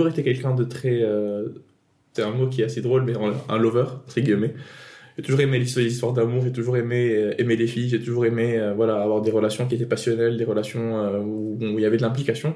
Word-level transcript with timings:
toujours 0.00 0.12
été 0.12 0.22
quelqu'un 0.22 0.54
de 0.54 0.64
très. 0.64 1.04
c'est 2.12 2.22
un 2.22 2.30
mot 2.30 2.48
qui 2.48 2.62
est 2.62 2.64
assez 2.64 2.80
drôle, 2.80 3.02
mais 3.02 3.14
un 3.48 3.58
lover, 3.58 3.86
entre 4.06 4.20
guillemets. 4.20 4.54
J'ai 5.16 5.24
toujours 5.24 5.40
aimé 5.40 5.58
les 5.58 5.78
histoires 5.78 6.12
d'amour, 6.12 6.42
j'ai 6.44 6.52
toujours 6.52 6.76
aimé 6.76 7.34
aimer 7.38 7.56
les 7.56 7.66
filles, 7.66 7.88
j'ai 7.88 8.00
toujours 8.00 8.24
aimé 8.24 8.58
voilà, 8.74 9.02
avoir 9.02 9.20
des 9.20 9.30
relations 9.30 9.66
qui 9.66 9.74
étaient 9.74 9.86
passionnelles, 9.86 10.36
des 10.36 10.44
relations 10.44 11.20
où, 11.20 11.58
il 11.60 11.80
y 11.80 11.84
avait 11.84 11.98
de 11.98 12.02
l'implication. 12.02 12.54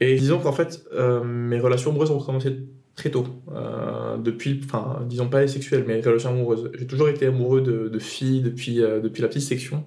Et 0.00 0.16
disons 0.16 0.38
qu'en 0.40 0.52
fait, 0.52 0.84
mes 1.24 1.60
relations 1.60 1.90
amoureuses 1.90 2.10
ont 2.10 2.18
commencé 2.18 2.56
très 2.94 3.10
tôt, 3.10 3.26
euh, 3.52 4.16
depuis, 4.18 4.60
enfin, 4.64 5.00
disons 5.08 5.28
pas 5.28 5.40
les 5.40 5.48
sexuelles, 5.48 5.84
mais 5.86 5.96
les 5.96 6.02
relations 6.02 6.30
amoureuses. 6.30 6.70
J'ai 6.78 6.86
toujours 6.86 7.08
été 7.08 7.26
amoureux 7.26 7.60
de, 7.60 7.98
filles 7.98 8.42
depuis, 8.42 8.82
euh, 8.82 9.00
depuis 9.00 9.22
la 9.22 9.28
petite 9.28 9.42
section. 9.42 9.84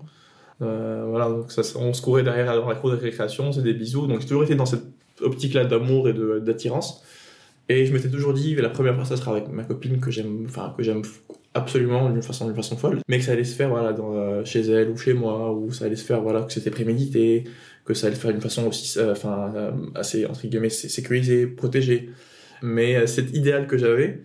Euh, 0.61 1.05
voilà, 1.07 1.29
donc 1.29 1.51
ça, 1.51 1.61
on 1.77 1.93
se 1.93 2.01
courait 2.01 2.23
derrière 2.23 2.53
dans 2.55 2.67
la 2.67 2.75
cour 2.75 2.91
de 2.91 2.95
récréation, 2.95 3.51
c'est 3.51 3.61
des 3.61 3.73
bisous. 3.73 4.07
Donc 4.07 4.21
j'ai 4.21 4.27
toujours 4.27 4.43
été 4.43 4.55
dans 4.55 4.65
cette 4.65 4.96
optique-là 5.21 5.65
d'amour 5.65 6.09
et 6.09 6.13
d'attirance. 6.41 7.03
Et 7.69 7.85
je 7.85 7.93
m'étais 7.93 8.09
toujours 8.09 8.33
dit, 8.33 8.55
la 8.55 8.69
première 8.69 8.95
fois, 8.95 9.05
ça 9.05 9.17
sera 9.17 9.31
avec 9.31 9.49
ma 9.49 9.63
copine 9.63 9.99
que 9.99 10.09
j'aime, 10.09 10.45
enfin, 10.47 10.73
que 10.77 10.83
j'aime 10.83 11.01
absolument 11.53 12.09
d'une 12.09 12.21
façon, 12.21 12.45
d'une 12.45 12.55
façon 12.55 12.77
folle, 12.77 12.99
mais 13.09 13.17
que 13.19 13.25
ça 13.25 13.33
allait 13.33 13.43
se 13.43 13.55
faire, 13.55 13.69
voilà, 13.69 13.93
euh, 13.99 14.45
chez 14.45 14.61
elle 14.61 14.89
ou 14.89 14.97
chez 14.97 15.13
moi, 15.13 15.51
ou 15.53 15.71
ça 15.73 15.85
allait 15.85 15.97
se 15.97 16.05
faire, 16.05 16.21
voilà, 16.21 16.43
que 16.43 16.53
c'était 16.53 16.69
prémédité, 16.69 17.43
que 17.83 17.93
ça 17.93 18.07
allait 18.07 18.15
se 18.15 18.21
faire 18.21 18.31
d'une 18.31 18.41
façon 18.41 18.67
aussi, 18.67 18.97
euh, 18.99 19.11
enfin, 19.11 19.51
assez, 19.95 20.25
entre 20.25 20.47
guillemets, 20.47 20.69
sécurisée, 20.69 21.45
protégée 21.47 22.09
mais 22.61 22.95
euh, 22.95 23.07
cet 23.07 23.35
idéal 23.35 23.67
que 23.67 23.77
j'avais 23.77 24.21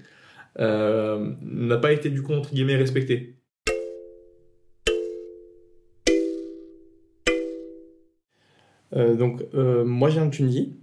euh, 0.59 1.33
n'a 1.43 1.79
pas 1.79 1.93
été 1.93 2.11
du 2.11 2.23
coup 2.23 2.33
entre 2.33 2.53
guillemets 2.53 2.77
respecté. 2.77 3.37
Euh, 8.95 9.15
donc 9.15 9.43
moi 9.55 10.11
je 10.11 10.17
viens 10.17 10.27
de 10.27 10.31
Tunisie, 10.31 10.77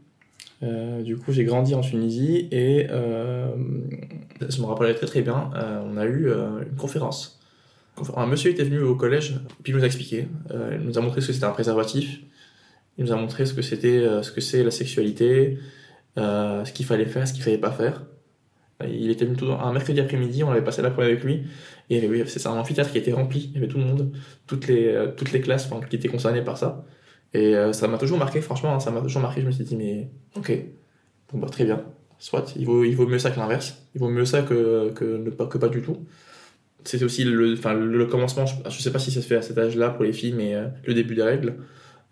du 0.61 1.17
coup 1.17 1.31
j'ai 1.31 1.45
grandi 1.45 1.73
en 1.75 1.81
Tunisie 1.81 2.47
et 2.51 2.87
je 2.89 4.61
me 4.61 4.65
rappelle 4.65 4.95
très 4.95 5.07
très 5.07 5.21
bien, 5.21 5.51
on 5.85 5.97
a 5.97 6.05
eu 6.05 6.29
une 6.31 6.75
conférence. 6.77 7.39
Un 8.15 8.27
monsieur 8.27 8.51
était 8.51 8.63
venu 8.63 8.79
au 8.81 8.95
collège, 8.95 9.39
puis 9.63 9.73
il 9.73 9.75
nous 9.75 9.83
a 9.83 9.85
expliqué, 9.85 10.27
il 10.51 10.85
nous 10.85 10.97
a 10.97 11.01
montré 11.01 11.21
ce 11.21 11.27
que 11.27 11.33
c'était 11.33 11.45
un 11.45 11.51
préservatif, 11.51 12.21
il 12.97 13.05
nous 13.05 13.11
a 13.11 13.15
montré 13.15 13.45
ce 13.45 13.53
que 13.53 13.61
c'était, 13.61 14.03
ce 14.21 14.31
que 14.31 14.41
c'est 14.41 14.63
la 14.63 14.71
sexualité, 14.71 15.59
euh, 16.17 16.65
ce 16.65 16.73
qu'il 16.73 16.85
fallait 16.85 17.05
faire, 17.05 17.27
ce 17.27 17.33
qu'il 17.33 17.43
fallait 17.43 17.57
pas 17.57 17.71
faire. 17.71 18.03
Il 18.83 19.09
était 19.09 19.25
venu 19.25 19.51
un 19.51 19.73
mercredi 19.73 19.99
après-midi, 19.99 20.43
on 20.43 20.51
avait 20.51 20.63
passé 20.63 20.81
l'après-midi 20.81 21.11
avec 21.11 21.23
lui, 21.23 21.43
et 21.89 22.25
c'est 22.27 22.47
un 22.47 22.53
amphithéâtre 22.53 22.91
qui 22.91 22.97
était 22.97 23.11
rempli, 23.11 23.49
il 23.49 23.55
y 23.55 23.57
avait 23.57 23.67
tout 23.67 23.77
le 23.77 23.83
monde, 23.83 24.11
euh, 24.51 25.11
toutes 25.15 25.31
les 25.33 25.41
classes 25.41 25.69
qui 25.89 25.95
étaient 25.95 26.07
concernées 26.07 26.41
par 26.41 26.57
ça. 26.57 26.85
Et 27.33 27.55
euh, 27.55 27.73
ça 27.73 27.87
m'a 27.87 27.97
toujours 27.97 28.17
marqué, 28.17 28.41
franchement, 28.41 28.75
hein, 28.75 28.79
ça 28.79 28.91
m'a 28.91 29.01
toujours 29.01 29.21
marqué, 29.21 29.41
je 29.41 29.45
me 29.45 29.51
suis 29.51 29.63
dit, 29.63 29.75
mais 29.75 30.09
ok, 30.35 30.51
bah 31.33 31.47
très 31.47 31.65
bien, 31.65 31.83
soit, 32.17 32.53
il 32.55 32.65
vaut, 32.65 33.07
mieux 33.07 33.19
ça 33.19 33.31
que 33.31 33.39
l'inverse, 33.39 33.77
il 33.93 33.99
vaut 33.99 34.09
mieux 34.09 34.25
ça 34.25 34.41
que, 34.41 34.91
que, 34.95 35.29
pas, 35.29 35.45
que 35.45 35.57
pas 35.57 35.69
du 35.69 35.81
tout. 35.81 35.97
C'était 36.85 37.03
aussi 37.05 37.23
le, 37.23 37.55
le, 37.55 38.05
commencement, 38.05 38.45
je, 38.45 38.55
je, 38.69 38.81
sais 38.81 38.91
pas 38.91 38.99
si 38.99 39.11
ça 39.11 39.21
se 39.21 39.27
fait 39.27 39.35
à 39.35 39.41
cet 39.41 39.57
âge-là 39.57 39.89
pour 39.89 40.05
les 40.05 40.13
filles, 40.13 40.33
mais 40.33 40.55
le 40.85 40.93
début 40.93 41.13
des 41.13 41.23
règles. 41.23 41.57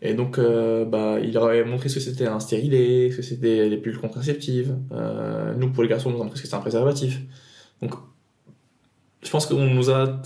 Et 0.01 0.13
donc, 0.13 0.37
euh, 0.37 0.85
bah, 0.85 1.17
il 1.19 1.33
montré 1.65 1.89
ce 1.89 1.95
que 1.95 2.01
c'était 2.01 2.27
un 2.27 2.39
stérilet, 2.39 3.09
ce 3.11 3.17
que 3.17 3.21
c'était 3.23 3.67
les 3.67 3.77
pilules 3.77 3.99
contraceptives. 3.99 4.77
Euh, 4.91 5.55
nous, 5.55 5.71
pour 5.71 5.83
les 5.83 5.89
garçons, 5.89 6.09
on 6.09 6.13
nous 6.13 6.21
a 6.21 6.23
montré 6.23 6.37
ce 6.37 6.43
que 6.43 6.47
c'était 6.47 6.57
un 6.57 6.61
préservatif. 6.61 7.19
Donc, 7.81 7.93
je 9.23 9.29
pense 9.31 9.47
qu'on 9.47 9.65
nous 9.65 9.89
a, 9.89 10.21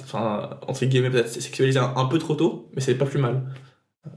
entre 0.68 0.86
guillemets, 0.86 1.10
peut-être 1.10 1.30
sexualisé 1.30 1.80
un, 1.80 2.06
peu 2.06 2.18
trop 2.18 2.36
tôt, 2.36 2.70
mais 2.76 2.82
c'est 2.82 2.96
pas 2.96 3.06
plus 3.06 3.20
mal. 3.20 3.44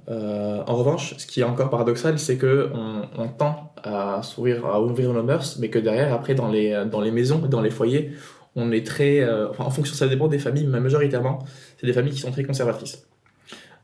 Euh, 0.08 0.62
en 0.66 0.76
revanche, 0.76 1.14
ce 1.18 1.26
qui 1.26 1.40
est 1.40 1.44
encore 1.44 1.70
paradoxal, 1.70 2.18
c'est 2.18 2.36
que 2.38 2.70
on, 2.74 3.28
tend 3.28 3.72
à 3.82 4.22
s'ouvrir, 4.22 4.64
à 4.66 4.80
ouvrir 4.80 5.12
nos 5.12 5.22
mœurs, 5.22 5.58
mais 5.58 5.68
que 5.70 5.78
derrière, 5.78 6.12
après, 6.12 6.34
dans 6.34 6.48
les, 6.48 6.84
dans 6.90 7.00
les 7.00 7.10
maisons, 7.10 7.38
dans 7.38 7.60
les 7.60 7.70
foyers, 7.70 8.12
on 8.56 8.70
est 8.72 8.86
très, 8.86 9.20
euh, 9.20 9.50
enfin, 9.50 9.64
en 9.64 9.70
fonction, 9.70 9.94
ça 9.94 10.08
dépend 10.08 10.28
des 10.28 10.38
familles, 10.38 10.66
mais 10.66 10.80
majoritairement, 10.80 11.40
c'est 11.78 11.86
des 11.86 11.92
familles 11.92 12.12
qui 12.12 12.20
sont 12.20 12.30
très 12.30 12.44
conservatrices. 12.44 13.06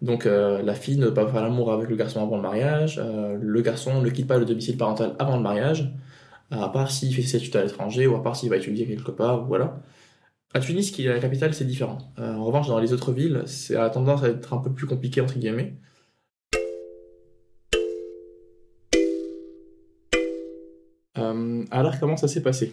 Donc 0.03 0.25
euh, 0.27 0.62
la 0.62 0.75
fille 0.75 0.97
ne 0.97 1.06
peut 1.09 1.15
pas 1.15 1.28
faire 1.28 1.43
l'amour 1.43 1.72
avec 1.72 1.91
le 1.91 1.97
garçon 1.97 2.22
avant 2.22 2.37
le 2.37 2.43
mariage, 2.43 2.99
le 2.99 3.61
garçon 3.61 4.00
ne 4.00 4.09
quitte 4.09 4.27
pas 4.27 4.38
le 4.38 4.47
domicile 4.47 4.78
parental 4.78 5.15
avant 5.19 5.37
le 5.37 5.43
mariage, 5.43 5.93
à 6.50 6.69
part 6.71 6.91
s'il 6.91 7.15
fait 7.15 7.22
ses 7.22 7.37
études 7.37 7.56
à 7.56 7.62
l'étranger 7.62 8.06
ou 8.06 8.17
à 8.17 8.22
part 8.22 8.37
s'il 8.37 8.49
va 8.49 8.56
étudier 8.56 8.87
quelque 8.87 9.11
part, 9.11 9.44
voilà. 9.44 9.81
À 10.55 10.61
Tunis, 10.61 10.91
qui 10.91 11.06
est 11.06 11.09
la 11.09 11.21
capitale, 11.21 11.55
c'est 11.55 11.67
différent. 11.67 11.99
En 12.19 12.44
revanche, 12.44 12.69
dans 12.69 12.78
les 12.81 12.93
autres 12.93 13.12
villes, 13.12 13.43
c'est 13.47 13.77
a 13.77 13.91
tendance 13.91 14.22
à 14.25 14.28
être 14.28 14.55
un 14.55 14.59
peu 14.59 14.72
plus 14.72 14.87
compliqué 14.87 15.21
entre 15.21 15.38
guillemets. 15.38 15.77
Alors 21.70 21.98
comment 21.98 22.16
ça 22.16 22.28
s'est 22.28 22.42
passé? 22.42 22.72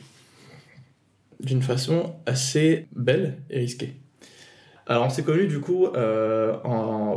D'une 1.40 1.62
façon 1.62 2.16
assez 2.26 2.88
belle 2.96 3.38
et 3.50 3.60
risquée. 3.60 3.94
Alors 4.88 5.06
on 5.06 5.10
s'est 5.10 5.24
connus 5.24 5.48
du 5.48 5.60
coup 5.60 5.88
euh, 5.88 6.54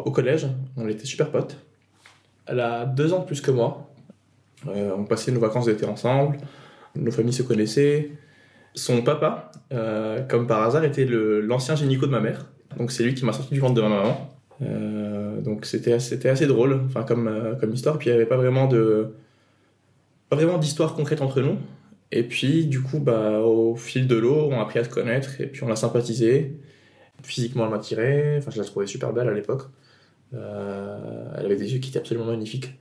au 0.04 0.10
collège, 0.10 0.48
on 0.76 0.88
était 0.88 1.06
super 1.06 1.30
potes. 1.30 1.56
Elle 2.46 2.60
a 2.60 2.84
deux 2.84 3.12
ans 3.12 3.20
de 3.20 3.26
plus 3.26 3.41
que 3.41 3.52
moi. 3.52 3.88
Euh, 4.66 4.91
on 4.96 5.04
passait 5.04 5.30
nos 5.30 5.41
vacances 5.41 5.66
d'été 5.66 5.86
ensemble, 5.86 6.38
nos 6.96 7.12
familles 7.12 7.32
se 7.32 7.44
connaissaient. 7.44 8.10
Son 8.74 9.02
papa, 9.02 9.52
euh, 9.72 10.20
comme 10.22 10.47
par 10.47 10.62
hasard, 10.62 10.84
était 10.84 11.06
l'ancien 11.06 11.76
gynéco 11.76 12.06
de 12.06 12.10
ma 12.10 12.20
mère. 12.20 12.47
Donc 12.76 12.91
c'est 12.91 13.04
lui 13.04 13.14
qui 13.14 13.24
m'a 13.24 13.32
sorti 13.32 13.54
du 13.54 13.60
ventre 13.60 13.74
de 13.74 13.82
ma 13.82 13.88
maman. 13.88 14.30
donc 15.41 15.64
c'était 15.64 15.92
assez 15.92 16.47
drôle 16.47 16.88
comme, 17.06 17.70
histoire. 17.72 17.98
Puis 17.98 18.08
il 18.08 18.12
n'y 18.12 18.16
avait 18.16 18.28
pas 18.28 18.36
vraiment 18.36 18.66
de 18.66 19.14
vraiment 20.36 20.58
d'histoire 20.58 20.94
concrète 20.94 21.22
entre 21.22 21.41
nous. 21.41 21.58
Et 22.12 22.24
puis 22.24 22.66
du 22.66 22.82
coup, 22.82 22.98
bah, 22.98 23.41
au 23.41 23.76
fil 23.76 24.06
de 24.06 24.16
l'eau, 24.16 24.48
on 24.50 24.58
a 24.58 24.62
appris 24.62 24.78
à 24.78 24.84
se 24.84 24.88
connaître 24.88 25.41
et 25.41 25.46
puis 25.46 25.62
on 25.64 25.70
a 25.70 25.76
sympathisé. 25.76 26.56
Physiquement, 27.22 27.64
elle 27.64 27.70
m'attirait. 27.70 28.36
Enfin, 28.38 28.50
je 28.50 28.58
la 28.58 28.64
trouvais 28.64 28.86
super 28.86 29.12
belle 29.12 29.28
à 29.28 29.34
l'époque. 29.34 29.62
Euh, 30.34 31.32
elle 31.36 31.46
avait 31.46 31.56
des 31.56 31.72
yeux 31.72 31.80
qui 31.80 31.91
étaient 31.91 31.98
absolument 31.98 32.26
magnifiques. 32.26 32.78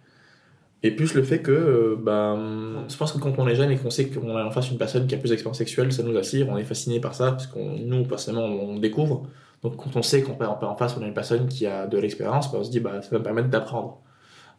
Et 0.82 0.92
plus 0.92 1.14
le 1.14 1.24
fait 1.24 1.42
que, 1.42 1.52
euh, 1.52 1.96
ben, 2.02 2.86
je 2.88 2.96
pense 2.96 3.12
que 3.12 3.18
quand 3.18 3.38
on 3.38 3.48
est 3.48 3.56
jeune 3.56 3.70
et 3.70 3.78
qu'on 3.78 3.90
sait 3.90 4.08
qu'on 4.08 4.38
a 4.38 4.46
en 4.46 4.52
face 4.52 4.72
une 4.72 4.78
personne 4.78 5.08
qui 5.08 5.16
a 5.16 5.18
plus 5.18 5.30
d'expérience 5.30 5.58
sexuelle, 5.58 5.92
ça 5.92 6.04
nous 6.04 6.16
attire, 6.18 6.48
on 6.48 6.58
est 6.58 6.64
fasciné 6.64 7.02
par 7.02 7.16
ça, 7.16 7.32
parce 7.32 7.48
qu'on, 7.48 7.76
nous, 7.78 8.04
personnellement, 8.06 8.48
on 8.48 8.80
découvre. 8.80 9.28
Donc 9.62 9.76
quand 9.76 9.98
on 9.98 10.02
sait 10.02 10.22
qu'on 10.22 10.36
peut 10.36 10.46
en 10.46 10.76
face, 10.76 10.96
on 10.98 11.04
a 11.04 11.08
une 11.08 11.14
personne 11.14 11.50
qui 11.50 11.66
a 11.66 11.86
de 11.86 11.98
l'expérience, 11.98 12.50
ben, 12.52 12.60
on 12.60 12.64
se 12.64 12.72
dit, 12.72 12.80
bah, 12.80 13.02
ça 13.02 13.10
va 13.12 13.20
me 13.20 13.24
permettre 13.24 13.50
d'apprendre. 13.50 14.02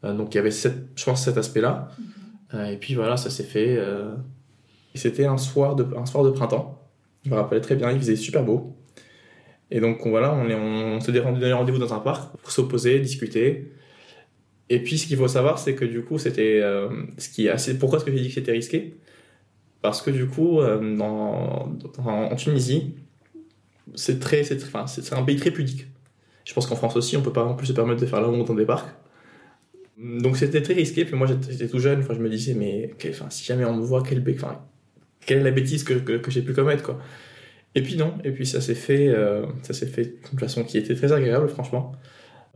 Euh, 0.05 0.13
donc 0.13 0.35
il 0.35 0.37
y 0.37 0.41
avait 0.41 0.51
je 0.51 1.05
pense 1.05 1.25
cet 1.25 1.39
aspect-là. 1.39 1.89
Mm-hmm. 1.89 2.20
Et 2.53 2.77
puis 2.77 2.95
voilà, 2.95 3.17
ça 3.17 3.31
s'est 3.31 3.45
fait. 3.45 3.79
c'était 4.95 5.27
un 5.27 5.39
soir, 5.39 5.77
de, 5.77 5.87
un 5.97 6.07
soir 6.07 6.25
de 6.25 6.31
printemps. 6.31 6.77
Je 7.25 7.31
me 7.31 7.37
rappelle 7.37 7.61
très 7.61 7.77
bien, 7.77 7.91
il 7.93 7.99
faisait 7.99 8.17
super 8.17 8.45
beau. 8.45 8.77
Et 9.71 9.81
donc 9.81 10.07
voilà, 10.07 10.35
on, 10.35 10.47
on 10.97 11.01
se 11.01 11.11
donné 11.11 11.53
rendez-vous 11.53 11.79
dans 11.79 11.95
un 11.95 12.01
parc 12.01 12.37
pour 12.37 12.51
s'opposer, 12.51 12.99
discuter. 12.99 13.73
Et 14.69 14.81
puis 14.83 14.99
ce 14.99 15.07
qu'il 15.07 15.17
faut 15.17 15.29
savoir, 15.29 15.59
c'est 15.59 15.75
que 15.75 15.85
du 15.85 16.03
coup, 16.03 16.19
c'était 16.19 16.61
euh. 16.63 16.89
Pourquoi 17.79 17.99
est-ce 17.99 18.05
que 18.05 18.13
j'ai 18.13 18.21
dit 18.21 18.29
que 18.29 18.35
c'était 18.35 18.53
risqué? 18.53 18.97
Parce 19.83 20.01
que 20.01 20.11
du 20.11 20.27
coup, 20.27 20.61
euh, 20.61 20.99
en 20.99 22.35
Tunisie, 22.37 22.95
c'est 23.95 24.25
un 25.13 25.23
pays 25.23 25.37
très 25.37 25.51
pudique. 25.51 25.87
Je 26.45 26.55
pense 26.55 26.67
qu'en 26.67 26.77
France 26.77 26.97
aussi, 26.97 27.17
on 27.17 27.23
peut 27.23 27.33
pas 27.33 27.45
en 27.45 27.55
plus 27.55 27.67
se 27.67 27.73
permettre 27.73 28.01
de 28.01 28.07
faire 28.07 28.21
l'amour 28.21 28.45
dans 28.45 28.55
des 28.55 28.67
parcs. 28.67 28.89
Donc 30.01 30.37
c'était 30.37 30.63
très 30.63 30.75
risqué. 30.75 31.05
Puis 31.05 31.15
moi, 31.15 31.27
j'étais 31.27 31.69
tout 31.69 31.79
jeune. 31.79 32.01
Enfin, 32.01 32.15
je 32.15 32.21
me 32.21 32.29
disais, 32.29 32.55
mais 32.55 32.95
si 33.31 33.45
jamais 33.45 33.65
on 33.65 33.77
me 33.77 33.83
voit, 33.83 34.03
quelle, 34.03 34.23
bêtise 34.23 35.85
que, 35.85 36.21
j'ai 36.29 36.43
pu 36.43 36.53
commettre, 36.55 36.83
quoi. 36.83 36.99
Et 37.75 37.83
puis 37.83 37.97
non, 37.97 38.15
et 38.25 38.33
puis 38.33 38.47
ça 38.47 38.61
s'est 38.61 38.75
fait, 38.75 39.09
euh, 39.09 39.47
ça 39.63 39.73
s'est 39.73 39.87
fait 39.87 40.15
d'une 40.29 40.39
façon 40.41 40.65
qui 40.65 40.77
était 40.77 40.95
très 40.95 41.13
agréable, 41.13 41.49
franchement. 41.49 41.93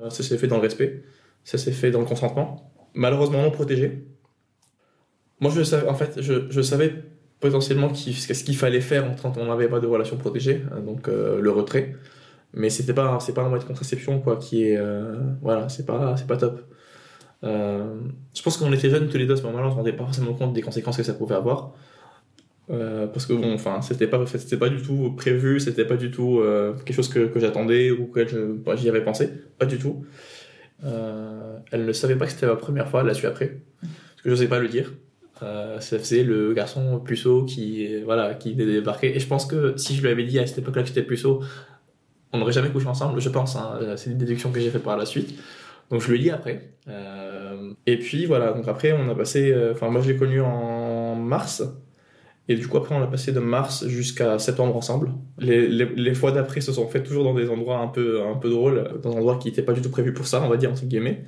Euh, 0.00 0.10
ça 0.10 0.24
s'est 0.24 0.36
fait 0.38 0.48
dans 0.48 0.56
le 0.56 0.62
respect, 0.62 1.04
ça 1.44 1.56
s'est 1.56 1.70
fait 1.70 1.92
dans 1.92 2.00
le 2.00 2.04
consentement, 2.04 2.72
malheureusement 2.94 3.40
non 3.40 3.52
protégé. 3.52 4.04
Moi, 5.38 5.52
je 5.54 5.62
savais, 5.62 5.86
en 5.88 5.94
fait, 5.94 6.20
je, 6.20 6.62
savais 6.62 6.94
potentiellement 7.38 7.94
ce 7.94 8.42
qu'il 8.42 8.56
fallait 8.56 8.80
faire 8.80 9.14
quand 9.22 9.36
on 9.36 9.44
n'avait 9.46 9.68
pas 9.68 9.78
de 9.78 9.86
relation 9.86 10.16
protégée, 10.16 10.62
hein, 10.72 10.80
donc 10.80 11.06
euh, 11.06 11.40
le 11.40 11.50
retrait. 11.50 11.94
Mais 12.52 12.70
c'était 12.70 12.94
pas, 12.94 13.20
c'est 13.20 13.34
pas 13.34 13.42
un 13.42 13.48
moyen 13.48 13.62
de 13.62 13.68
contraception 13.68 14.20
quoi, 14.20 14.36
qui 14.36 14.64
est, 14.64 14.78
voilà, 15.42 15.68
c'est 15.68 15.86
pas, 15.86 16.16
c'est 16.16 16.26
pas 16.26 16.36
top. 16.36 16.60
Je 17.44 18.42
pense 18.42 18.56
qu'on 18.56 18.72
était 18.72 18.90
jeunes 18.90 19.08
tous 19.08 19.18
les 19.18 19.26
deux 19.26 19.34
à 19.34 19.36
ce 19.36 19.42
moment-là, 19.42 19.66
on 19.66 19.70
se 19.70 19.76
rendait 19.76 19.92
pas 19.92 20.04
forcément 20.04 20.32
compte 20.32 20.52
des 20.52 20.62
conséquences 20.62 20.96
que 20.96 21.02
ça 21.02 21.14
pouvait 21.14 21.34
avoir. 21.34 21.72
Euh, 22.70 23.06
parce 23.06 23.26
que 23.26 23.34
bon, 23.34 23.52
enfin, 23.52 23.82
c'était 23.82 24.06
pas, 24.06 24.18
pas 24.58 24.68
du 24.68 24.82
tout 24.82 25.12
prévu, 25.16 25.60
c'était 25.60 25.84
pas 25.84 25.96
du 25.96 26.10
tout 26.10 26.40
euh, 26.40 26.72
quelque 26.84 26.96
chose 26.96 27.08
que, 27.08 27.30
j'attendais 27.36 27.90
ou 27.90 28.06
que 28.06 28.26
j'y 28.76 28.88
avais 28.88 29.02
pensé, 29.02 29.30
pas 29.58 29.66
du 29.66 29.78
tout. 29.78 30.04
Euh, 30.84 31.58
elle 31.72 31.84
ne 31.84 31.92
savait 31.92 32.16
pas 32.16 32.26
que 32.26 32.32
c'était 32.32 32.46
ma 32.46 32.56
première 32.56 32.88
fois, 32.88 33.00
elle 33.00 33.06
l'a 33.06 33.14
su 33.14 33.26
après, 33.26 33.60
parce 33.80 34.22
que 34.22 34.28
je 34.28 34.30
n'osais 34.30 34.48
pas 34.48 34.58
le 34.58 34.68
dire. 34.68 34.94
ça 35.40 35.98
faisait 35.98 36.24
le 36.24 36.54
garçon 36.54 37.00
puceau 37.00 37.44
qui, 37.44 38.00
voilà, 38.02 38.34
qui 38.34 38.54
débarquait. 38.54 39.14
Et 39.14 39.20
je 39.20 39.26
pense 39.26 39.44
que 39.44 39.76
si 39.76 39.94
je 39.94 40.02
lui 40.02 40.08
avais 40.08 40.24
dit 40.24 40.38
à 40.38 40.46
cette 40.46 40.58
époque-là 40.58 40.82
que 40.82 40.88
j'étais 40.88 41.02
puceau, 41.02 41.42
on 42.32 42.38
n'aurait 42.38 42.52
jamais 42.52 42.70
couché 42.70 42.86
ensemble, 42.86 43.20
je 43.20 43.28
pense. 43.28 43.56
Hein. 43.56 43.78
C'est 43.96 44.10
des 44.10 44.16
déductions 44.16 44.50
que 44.50 44.58
j'ai 44.58 44.70
faites 44.70 44.82
par 44.82 44.96
la 44.96 45.04
suite. 45.04 45.38
Donc 45.90 46.00
je 46.00 46.12
ai 46.14 46.18
dit 46.18 46.30
après. 46.30 46.70
et 47.86 47.98
puis 47.98 48.26
voilà, 48.26 48.52
donc 48.52 48.68
après 48.68 48.92
on 48.92 49.08
a 49.08 49.14
passé, 49.14 49.54
enfin 49.72 49.90
moi 49.90 50.00
je 50.00 50.10
l'ai 50.10 50.16
connu 50.16 50.40
en 50.40 51.14
mars. 51.14 51.62
Et 52.48 52.56
du 52.56 52.68
coup, 52.68 52.76
après, 52.76 52.94
on 52.94 53.02
a 53.02 53.06
passé 53.06 53.32
de 53.32 53.40
mars 53.40 53.86
jusqu'à 53.86 54.38
septembre 54.38 54.76
ensemble. 54.76 55.12
Les, 55.38 56.14
fois 56.14 56.30
d'après 56.30 56.60
se 56.60 56.72
sont 56.72 56.86
faites 56.88 57.04
toujours 57.04 57.24
dans 57.24 57.32
des 57.32 57.48
endroits 57.48 57.78
un 57.78 57.88
peu, 57.88 58.22
un 58.22 58.34
peu 58.34 58.50
drôles, 58.50 59.00
dans 59.02 59.10
des 59.10 59.16
endroits 59.16 59.38
qui 59.38 59.48
n'étaient 59.48 59.62
pas 59.62 59.72
du 59.72 59.80
tout 59.80 59.90
prévus 59.90 60.12
pour 60.12 60.26
ça, 60.26 60.42
on 60.42 60.48
va 60.48 60.58
dire, 60.58 60.70
entre 60.70 60.84
guillemets. 60.84 61.24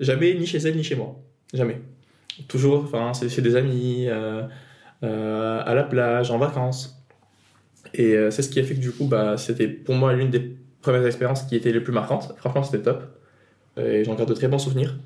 Jamais 0.00 0.34
ni 0.34 0.46
chez 0.46 0.58
elle 0.58 0.76
ni 0.76 0.82
chez 0.82 0.96
moi. 0.96 1.16
Jamais. 1.54 1.80
Toujours, 2.48 2.84
enfin, 2.84 3.14
c'est 3.14 3.28
chez 3.28 3.42
des 3.42 3.54
amis, 3.54 4.06
euh, 4.08 4.42
euh, 5.04 5.62
à 5.64 5.74
la 5.74 5.84
plage, 5.84 6.30
en 6.32 6.38
vacances. 6.38 7.04
Et 7.94 8.14
euh, 8.16 8.30
c'est 8.30 8.42
ce 8.42 8.50
qui 8.50 8.58
a 8.58 8.64
fait 8.64 8.74
que 8.74 8.80
du 8.80 8.90
coup, 8.90 9.06
bah, 9.06 9.36
c'était 9.36 9.68
pour 9.68 9.94
moi 9.94 10.12
l'une 10.12 10.30
des 10.30 10.56
premières 10.82 11.06
expériences 11.06 11.44
qui 11.44 11.54
étaient 11.54 11.72
les 11.72 11.80
plus 11.80 11.92
marquantes. 11.92 12.34
Franchement, 12.36 12.64
c'était 12.64 12.82
top. 12.82 13.04
Et 13.78 14.04
j'en 14.04 14.14
garde 14.14 14.28
de 14.28 14.34
très 14.34 14.48
bons 14.48 14.58
souvenirs. 14.58 14.96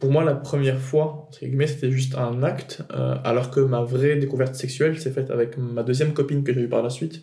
pour 0.00 0.10
moi, 0.10 0.24
la 0.24 0.34
première 0.34 0.80
fois, 0.80 1.28
c'était 1.30 1.90
juste 1.90 2.16
un 2.16 2.42
acte, 2.42 2.82
euh, 2.92 3.16
alors 3.22 3.50
que 3.50 3.60
ma 3.60 3.82
vraie 3.82 4.16
découverte 4.16 4.54
sexuelle 4.54 4.98
s'est 4.98 5.10
faite 5.10 5.30
avec 5.30 5.58
ma 5.58 5.82
deuxième 5.82 6.14
copine 6.14 6.42
que 6.42 6.54
j'ai 6.54 6.62
eue 6.62 6.68
par 6.68 6.82
la 6.82 6.88
suite, 6.88 7.22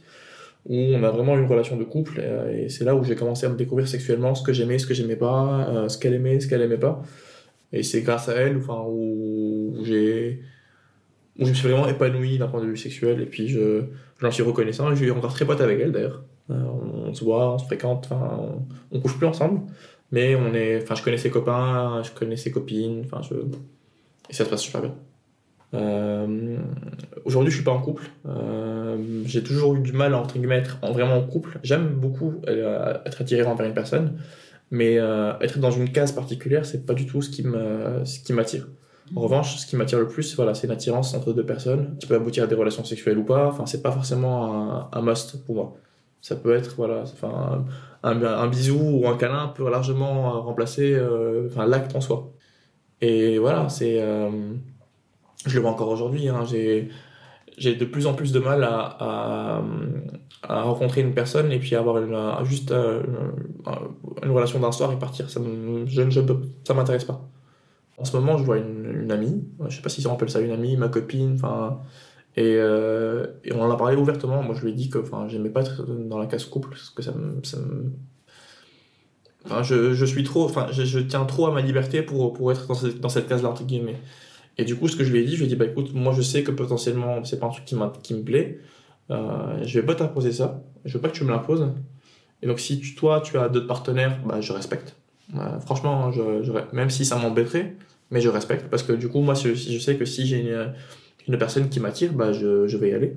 où 0.67 0.75
on 0.75 1.03
a 1.03 1.09
vraiment 1.09 1.35
eu 1.35 1.41
une 1.41 1.47
relation 1.47 1.75
de 1.75 1.83
couple, 1.83 2.21
euh, 2.23 2.65
et 2.65 2.69
c'est 2.69 2.85
là 2.85 2.95
où 2.95 3.03
j'ai 3.03 3.15
commencé 3.15 3.47
à 3.47 3.49
me 3.49 3.57
découvrir 3.57 3.87
sexuellement 3.87 4.35
ce 4.35 4.43
que 4.43 4.53
j'aimais, 4.53 4.77
ce 4.77 4.85
que 4.85 4.93
j'aimais 4.93 5.15
pas, 5.15 5.67
euh, 5.69 5.89
ce 5.89 5.97
qu'elle 5.97 6.13
aimait, 6.13 6.39
ce 6.39 6.47
qu'elle 6.47 6.61
aimait 6.61 6.77
pas. 6.77 7.01
Et 7.73 7.81
c'est 7.83 8.01
grâce 8.01 8.29
à 8.29 8.35
elle, 8.35 8.57
enfin, 8.57 8.85
où 8.87 9.79
j'ai 9.83 10.41
où 11.39 11.45
je 11.45 11.49
me 11.49 11.55
suis 11.55 11.67
vraiment 11.67 11.87
épanoui 11.87 12.37
d'un 12.37 12.47
point 12.47 12.61
de 12.61 12.67
vue 12.67 12.77
sexuel, 12.77 13.21
et 13.21 13.25
puis 13.25 13.47
je 13.47 13.85
j'en 14.19 14.31
suis 14.31 14.43
reconnaissant, 14.43 14.91
et 14.91 14.95
je 14.95 15.03
suis 15.03 15.11
encore 15.11 15.33
très 15.33 15.45
pote 15.45 15.61
avec 15.61 15.79
elle 15.79 15.91
d'ailleurs. 15.91 16.23
on, 16.49 17.13
se 17.13 17.23
voit, 17.23 17.53
on 17.53 17.57
se 17.57 17.65
fréquente, 17.65 18.07
enfin, 18.09 18.39
on, 18.39 18.97
on 18.97 18.99
couche 18.99 19.17
plus 19.17 19.27
ensemble, 19.27 19.61
mais 20.11 20.35
on 20.35 20.53
est, 20.53 20.81
enfin, 20.81 20.95
je 20.95 21.03
connais 21.03 21.17
ses 21.17 21.29
copains, 21.29 22.01
je 22.03 22.11
connais 22.11 22.37
ses 22.37 22.51
copines, 22.51 23.03
enfin, 23.05 23.21
je, 23.21 23.35
et 24.29 24.33
ça 24.33 24.45
se 24.45 24.49
passe 24.49 24.61
super 24.61 24.81
bien. 24.81 24.95
Euh, 25.73 26.57
Aujourd'hui, 27.25 27.51
je 27.51 27.57
suis 27.57 27.65
pas 27.65 27.71
en 27.71 27.81
couple. 27.81 28.09
Euh, 28.25 28.97
j'ai 29.25 29.43
toujours 29.43 29.75
eu 29.75 29.79
du 29.79 29.91
mal 29.91 30.13
à 30.13 30.17
entre 30.17 30.35
guillemets 30.35 30.57
être 30.57 30.77
en, 30.81 30.93
vraiment 30.93 31.17
en 31.17 31.23
couple. 31.23 31.59
J'aime 31.63 31.87
beaucoup 31.87 32.35
euh, 32.47 32.97
être 33.05 33.21
attiré 33.21 33.43
envers 33.43 33.65
une 33.65 33.73
personne, 33.73 34.17
mais 34.71 34.97
euh, 34.97 35.37
être 35.39 35.59
dans 35.59 35.71
une 35.71 35.91
case 35.91 36.13
particulière, 36.13 36.65
c'est 36.65 36.85
pas 36.85 36.93
du 36.93 37.05
tout 37.05 37.21
ce 37.21 37.29
qui 37.29 37.43
me, 37.43 38.05
ce 38.05 38.19
qui 38.19 38.33
m'attire. 38.33 38.67
En 39.15 39.21
revanche, 39.21 39.57
ce 39.57 39.65
qui 39.65 39.75
m'attire 39.75 39.99
le 39.99 40.07
plus, 40.07 40.35
voilà, 40.35 40.53
c'est 40.53 40.67
une 40.67 40.73
attirance 40.73 41.13
entre 41.13 41.31
deux 41.33 41.45
personnes 41.45 41.97
qui 41.97 42.07
peut 42.07 42.15
aboutir 42.15 42.43
à 42.43 42.47
des 42.47 42.55
relations 42.55 42.83
sexuelles 42.83 43.17
ou 43.17 43.23
pas. 43.23 43.47
Enfin, 43.47 43.65
c'est 43.65 43.81
pas 43.81 43.91
forcément 43.91 44.89
un, 44.91 45.01
must 45.01 45.45
pour 45.45 45.55
moi. 45.55 45.75
Ça 46.21 46.35
peut 46.35 46.53
être, 46.53 46.75
voilà, 46.75 47.03
enfin, 47.03 47.65
un, 48.03 48.47
bisou 48.47 48.79
ou 48.79 49.07
un 49.07 49.17
câlin 49.17 49.47
peut 49.55 49.69
largement 49.69 50.41
remplacer 50.41 50.93
euh, 50.93 51.47
enfin, 51.47 51.65
l'acte 51.65 51.95
en 51.95 52.01
soi. 52.01 52.33
Et 53.01 53.37
voilà, 53.37 53.69
c'est. 53.69 54.01
Euh, 54.01 54.29
je 55.45 55.55
le 55.55 55.61
vois 55.61 55.71
encore 55.71 55.89
aujourd'hui, 55.89 56.29
hein, 56.29 56.43
j'ai. 56.45 56.89
J'ai 57.57 57.73
de 57.75 57.85
plus 57.85 58.05
en 58.05 58.13
plus 58.13 58.31
de 58.31 58.39
mal 58.39 58.63
à, 58.63 59.63
à, 60.43 60.61
rencontrer 60.61 61.01
une 61.01 61.15
personne 61.15 61.51
et 61.51 61.57
puis 61.57 61.75
avoir 61.75 61.97
une, 61.97 62.45
juste 62.45 62.69
euh, 62.69 63.01
une, 63.65 64.27
une 64.27 64.31
relation 64.31 64.59
d'un 64.59 64.71
soir 64.71 64.91
et 64.91 64.99
partir. 64.99 65.27
Ça 65.31 65.39
ça 66.63 66.73
m'intéresse 66.75 67.05
pas. 67.05 67.27
En 67.97 68.05
ce 68.05 68.15
moment, 68.15 68.37
je 68.37 68.43
vois 68.43 68.57
une, 68.57 69.01
une 69.03 69.11
amie, 69.11 69.43
je 69.67 69.75
sais 69.75 69.81
pas 69.81 69.89
si 69.89 70.05
on 70.05 70.13
appelle 70.13 70.29
ça 70.29 70.39
une 70.39 70.51
amie, 70.51 70.77
ma 70.77 70.87
copine, 70.87 71.33
enfin, 71.33 71.81
et, 72.37 72.55
euh, 72.57 73.25
et, 73.43 73.51
on 73.51 73.61
en 73.61 73.71
a 73.71 73.75
parlé 73.75 73.95
ouvertement. 73.95 74.43
Moi, 74.43 74.53
je 74.55 74.61
lui 74.61 74.69
ai 74.69 74.73
dit 74.73 74.89
que 74.91 74.99
enfin, 74.99 75.27
j'aimais 75.27 75.49
pas 75.49 75.61
être 75.61 75.83
dans 75.85 76.19
la 76.19 76.27
case 76.27 76.45
couple, 76.45 76.69
parce 76.69 76.91
que 76.91 77.01
ça 77.01 77.11
me. 77.11 77.43
Ça 77.43 77.57
me... 77.57 77.91
Enfin, 79.45 79.63
je, 79.63 79.93
je, 79.93 80.05
suis 80.05 80.23
trop. 80.23 80.45
Enfin, 80.45 80.67
je, 80.71 80.99
tiens 80.99 81.25
trop 81.25 81.47
à 81.47 81.51
ma 81.51 81.61
liberté 81.61 82.03
pour, 82.03 82.33
pour 82.33 82.51
être 82.51 82.67
dans 82.67 82.75
cette, 82.75 82.99
dans 82.99 83.09
cette 83.09 83.27
case-là, 83.27 83.49
entre 83.49 83.63
guillemets. 83.63 83.99
Et 84.59 84.65
du 84.65 84.75
coup, 84.75 84.87
ce 84.87 84.95
que 84.95 85.03
je 85.03 85.11
lui 85.11 85.19
ai 85.19 85.25
dit, 85.25 85.33
je 85.33 85.39
lui 85.39 85.45
ai 85.45 85.47
dit, 85.47 85.55
bah 85.55 85.65
écoute, 85.65 85.93
moi 85.93 86.13
je 86.13 86.21
sais 86.21 86.43
que 86.43 86.51
potentiellement, 86.51 87.23
c'est 87.23 87.39
pas 87.39 87.47
un 87.47 87.49
truc 87.49 87.65
qui, 87.65 87.75
qui 88.03 88.13
me 88.13 88.23
plaît. 88.23 88.59
Euh, 89.09 89.63
je 89.63 89.79
vais 89.79 89.85
pas 89.85 89.95
t'imposer 89.95 90.31
ça. 90.31 90.63
Je 90.85 90.93
veux 90.93 91.01
pas 91.01 91.09
que 91.09 91.15
tu 91.15 91.23
me 91.23 91.31
l'imposes. 91.31 91.67
Et 92.43 92.47
donc, 92.47 92.59
si 92.59 92.79
tu, 92.79 92.93
toi, 92.95 93.21
tu 93.21 93.37
as 93.39 93.49
d'autres 93.49 93.67
partenaires, 93.67 94.19
bah 94.25 94.41
je 94.41 94.53
respecte. 94.53 94.95
Euh, 95.35 95.59
franchement, 95.59 96.11
même 96.73 96.89
si 96.89 97.05
ça 97.05 97.17
m'embêterait, 97.17 97.75
mais 98.11 98.21
je 98.21 98.29
respecte. 98.29 98.69
Parce 98.69 98.83
que 98.83 98.93
du 98.93 99.09
coup, 99.09 99.19
moi, 99.19 99.33
je, 99.33 99.53
sais 99.79 99.95
que 99.95 100.05
si 100.05 100.25
j'ai 100.25 100.55
une 101.27 101.37
personne 101.37 101.69
qui 101.69 101.79
m'attire, 101.79 102.13
bah, 102.13 102.31
je, 102.31 102.77
vais 102.77 102.89
y 102.89 102.93
aller. 102.93 103.15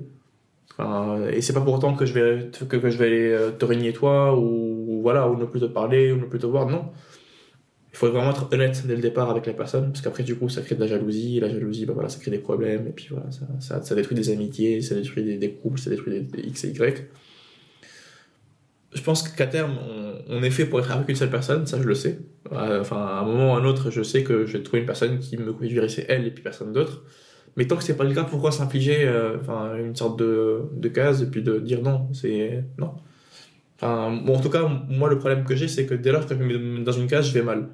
Enfin, 0.71 1.27
et 1.31 1.41
c'est 1.41 1.53
pas 1.53 1.61
pour 1.61 1.73
autant 1.73 1.95
que 1.95 2.05
je 2.05 2.13
vais, 2.13 2.49
que, 2.67 2.89
je 2.89 2.97
vais 2.97 3.05
aller 3.05 3.53
te 3.57 3.65
régner 3.65 3.93
toi, 3.93 4.37
ou, 4.37 5.01
voilà, 5.01 5.29
ou 5.29 5.37
ne 5.37 5.45
plus 5.45 5.59
te 5.59 5.65
parler, 5.65 6.11
ou 6.11 6.17
ne 6.17 6.25
plus 6.25 6.39
te 6.39 6.45
voir, 6.45 6.67
non. 6.67 6.85
Il 7.93 7.97
faut 7.97 8.09
vraiment 8.09 8.31
être 8.31 8.47
honnête 8.53 8.83
dès 8.87 8.95
le 8.95 9.01
départ 9.01 9.29
avec 9.29 9.45
la 9.45 9.53
personne, 9.53 9.91
parce 9.91 10.01
qu'après, 10.01 10.23
du 10.23 10.35
coup, 10.35 10.47
ça 10.47 10.61
crée 10.61 10.75
de 10.75 10.79
la 10.79 10.87
jalousie, 10.87 11.37
et 11.37 11.39
la 11.41 11.49
jalousie, 11.49 11.85
bah 11.85 11.93
voilà, 11.93 12.07
ça 12.07 12.19
crée 12.19 12.31
des 12.31 12.39
problèmes, 12.39 12.87
et 12.87 12.91
puis 12.91 13.07
voilà, 13.09 13.29
ça, 13.59 13.83
ça, 13.83 13.95
détruit 13.95 14.15
des 14.15 14.29
amitiés, 14.29 14.81
ça 14.81 14.95
détruit 14.95 15.23
des, 15.23 15.37
des 15.37 15.51
couples, 15.51 15.77
ça 15.77 15.89
détruit 15.89 16.13
des, 16.13 16.21
des, 16.21 16.47
X 16.47 16.63
et 16.63 16.69
Y. 16.69 17.09
Je 18.93 19.01
pense 19.01 19.27
qu'à 19.27 19.47
terme, 19.47 19.77
on, 20.27 20.43
est 20.43 20.49
fait 20.49 20.65
pour 20.65 20.79
être 20.79 20.91
avec 20.91 21.07
une 21.07 21.15
seule 21.15 21.29
personne, 21.29 21.65
ça 21.65 21.77
je 21.81 21.87
le 21.87 21.95
sais. 21.95 22.19
Enfin, 22.51 22.97
à 22.97 23.19
un 23.19 23.25
moment 23.25 23.53
ou 23.53 23.55
à 23.55 23.59
un 23.59 23.65
autre, 23.65 23.89
je 23.89 24.03
sais 24.03 24.23
que 24.23 24.45
je 24.45 24.57
vais 24.57 24.63
trouver 24.63 24.79
une 24.79 24.85
personne 24.85 25.19
qui 25.19 25.37
me 25.37 25.53
conduirait, 25.53 25.87
c'est 25.87 26.05
elle 26.09 26.27
et 26.27 26.31
puis 26.31 26.43
personne 26.43 26.73
d'autre. 26.73 27.03
Mais 27.57 27.67
tant 27.67 27.75
que 27.77 27.83
c'est 27.83 27.97
pas 27.97 28.03
le 28.03 28.13
cas, 28.13 28.23
pourquoi 28.23 28.51
s'infliger 28.51 29.03
euh, 29.05 29.37
une 29.77 29.95
sorte 29.95 30.19
de, 30.19 30.63
de 30.73 30.87
case 30.89 31.21
et 31.21 31.27
puis 31.27 31.41
de 31.41 31.59
dire 31.59 31.81
non? 31.81 32.07
C'est 32.13 32.63
non. 32.77 32.95
Enfin, 33.81 34.23
en 34.27 34.39
tout 34.39 34.49
cas, 34.49 34.67
moi, 34.89 35.09
le 35.09 35.17
problème 35.17 35.43
que 35.43 35.55
j'ai, 35.55 35.67
c'est 35.67 35.85
que 35.85 35.95
dès 35.95 36.11
lors 36.11 36.25
que 36.25 36.35
je 36.35 36.39
me 36.39 36.57
mets 36.57 36.83
dans 36.83 36.91
une 36.91 37.07
case, 37.07 37.27
je 37.27 37.33
vais 37.33 37.43
mal. 37.43 37.69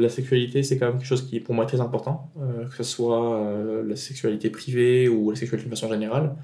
La 0.00 0.08
sexualité, 0.08 0.62
c'est 0.62 0.78
quand 0.78 0.86
même 0.86 0.96
quelque 0.96 1.06
chose 1.06 1.26
qui 1.28 1.36
est 1.36 1.40
pour 1.40 1.54
moi 1.54 1.66
très 1.66 1.80
important, 1.80 2.30
euh, 2.40 2.66
que 2.66 2.76
ce 2.76 2.84
soit 2.84 3.36
euh, 3.36 3.82
la 3.86 3.96
sexualité 3.96 4.50
privée 4.50 5.08
ou 5.08 5.30
la 5.30 5.36
sexualité 5.36 5.68
de 5.68 5.74
façon 5.74 5.88
générale, 5.88 6.34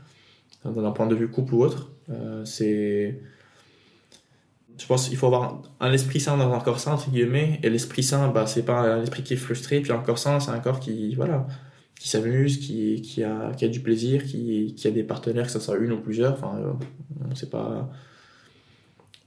d'un 0.64 0.90
point 0.90 1.06
de 1.06 1.14
vue 1.14 1.28
couple 1.28 1.54
ou 1.54 1.62
autre. 1.62 1.90
Euh, 2.10 2.44
c'est 2.44 3.18
je 4.78 4.86
pense 4.86 5.08
qu'il 5.08 5.16
faut 5.16 5.26
avoir 5.26 5.62
un 5.80 5.90
esprit 5.92 6.20
sain 6.20 6.36
dans 6.36 6.52
un 6.52 6.60
corps 6.60 6.80
sain, 6.80 6.92
entre 6.92 7.10
guillemets, 7.10 7.58
et 7.62 7.70
l'esprit 7.70 8.02
sain, 8.02 8.28
bah, 8.28 8.46
c'est 8.46 8.64
pas 8.64 8.80
un 8.80 9.02
esprit 9.02 9.22
qui 9.22 9.32
est 9.32 9.38
frustré, 9.38 9.80
puis 9.80 9.90
un 9.90 10.00
corps 10.00 10.18
sain, 10.18 10.38
c'est 10.38 10.50
un 10.50 10.60
corps 10.60 10.80
qui, 10.80 11.14
voilà, 11.14 11.46
qui 11.98 12.10
s'amuse, 12.10 12.58
qui, 12.58 13.24
a, 13.24 13.52
qui 13.56 13.64
a 13.64 13.68
du 13.68 13.80
plaisir, 13.80 14.22
qui, 14.24 14.76
a 14.84 14.90
des 14.90 15.02
partenaires, 15.02 15.46
que 15.46 15.52
ce 15.52 15.60
soit 15.60 15.78
une 15.78 15.92
ou 15.92 16.00
plusieurs, 16.00 16.34
enfin, 16.34 16.76
on 17.30 17.34
sait 17.34 17.48
pas. 17.48 17.90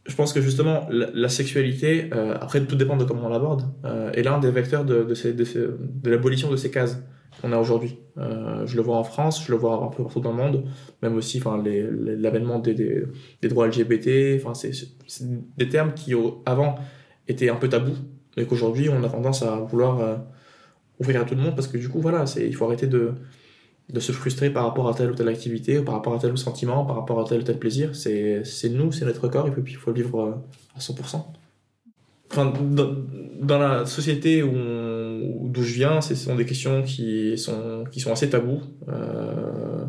Je 0.09 0.15
pense 0.15 0.33
que 0.33 0.41
justement, 0.41 0.87
la, 0.89 1.29
sexualité, 1.29 2.09
euh, 2.15 2.35
après, 2.41 2.65
tout 2.65 2.75
dépend 2.75 2.97
de 2.97 3.03
comment 3.03 3.27
on 3.27 3.29
l'aborde, 3.29 3.71
euh, 3.85 4.11
est 4.13 4.23
l'un 4.23 4.39
des 4.39 4.49
vecteurs 4.49 4.83
de, 4.83 5.03
de, 5.03 6.09
l'abolition 6.09 6.49
de 6.49 6.55
ces 6.55 6.71
cases 6.71 6.97
qu'on 7.39 7.51
a 7.51 7.57
aujourd'hui. 7.57 7.99
Euh, 8.17 8.65
je 8.65 8.75
le 8.75 8.81
vois 8.81 8.97
en 8.97 9.03
France, 9.03 9.45
je 9.45 9.51
le 9.51 9.57
vois 9.59 9.83
un 9.83 9.87
peu 9.89 10.01
partout 10.01 10.19
dans 10.19 10.31
le 10.31 10.37
monde, 10.37 10.63
même 11.03 11.15
aussi 11.15 11.37
enfin, 11.37 11.63
l'avènement 11.63 12.57
des, 12.57 12.73
des, 12.73 13.47
droits 13.47 13.67
LGBT, 13.67 14.41
enfin, 14.43 14.53
c'est 14.55 14.73
des 15.57 15.69
termes 15.69 15.93
qui 15.93 16.15
avant 16.47 16.75
étaient 17.27 17.49
un 17.49 17.55
peu 17.55 17.69
tabous, 17.69 17.97
mais 18.35 18.45
qu'aujourd'hui 18.45 18.89
on 18.89 19.03
a 19.03 19.09
tendance 19.09 19.43
à 19.43 19.57
vouloir 19.57 20.21
ouvrir 20.99 21.21
à 21.21 21.23
tout 21.23 21.35
le 21.35 21.41
monde 21.41 21.55
parce 21.55 21.67
que 21.67 21.77
du 21.77 21.87
coup 21.87 22.01
voilà, 22.01 22.25
il 22.37 22.55
faut 22.55 22.65
arrêter 22.65 22.87
de, 22.87 23.13
de 23.89 23.99
se 23.99 24.11
frustrer 24.11 24.49
par 24.49 24.65
rapport 24.65 24.87
à 24.87 24.93
telle 24.93 25.11
ou 25.11 25.15
telle 25.15 25.27
activité, 25.27 25.81
par 25.81 25.95
rapport 25.95 26.13
à 26.13 26.19
tel 26.19 26.31
ou 26.31 26.37
sentiment, 26.37 26.85
par 26.85 26.95
rapport 26.95 27.19
à 27.19 27.23
tel 27.23 27.39
ou 27.41 27.43
tel 27.43 27.57
plaisir. 27.57 27.95
C'est 27.95 28.43
nous, 28.71 28.91
c'est 28.91 29.05
notre 29.05 29.27
corps, 29.27 29.47
il 29.47 29.77
faut 29.77 29.91
le 29.91 29.95
vivre 29.95 30.19
euh, 30.21 30.33
à 30.75 30.79
100% 30.79 31.23
enfin, 32.31 32.53
dans, 33.41 33.59
la 33.59 33.85
société 33.85 34.41
d'où 34.41 35.63
je 35.63 35.73
viens, 35.73 36.01
ce 36.01 36.15
sont 36.15 36.35
des 36.35 36.45
questions 36.45 36.83
qui 36.83 37.37
sont, 37.37 37.83
qui 37.91 37.99
sont 37.99 38.11
assez 38.11 38.29
tabous. 38.29 38.61
Euh, 38.87 39.85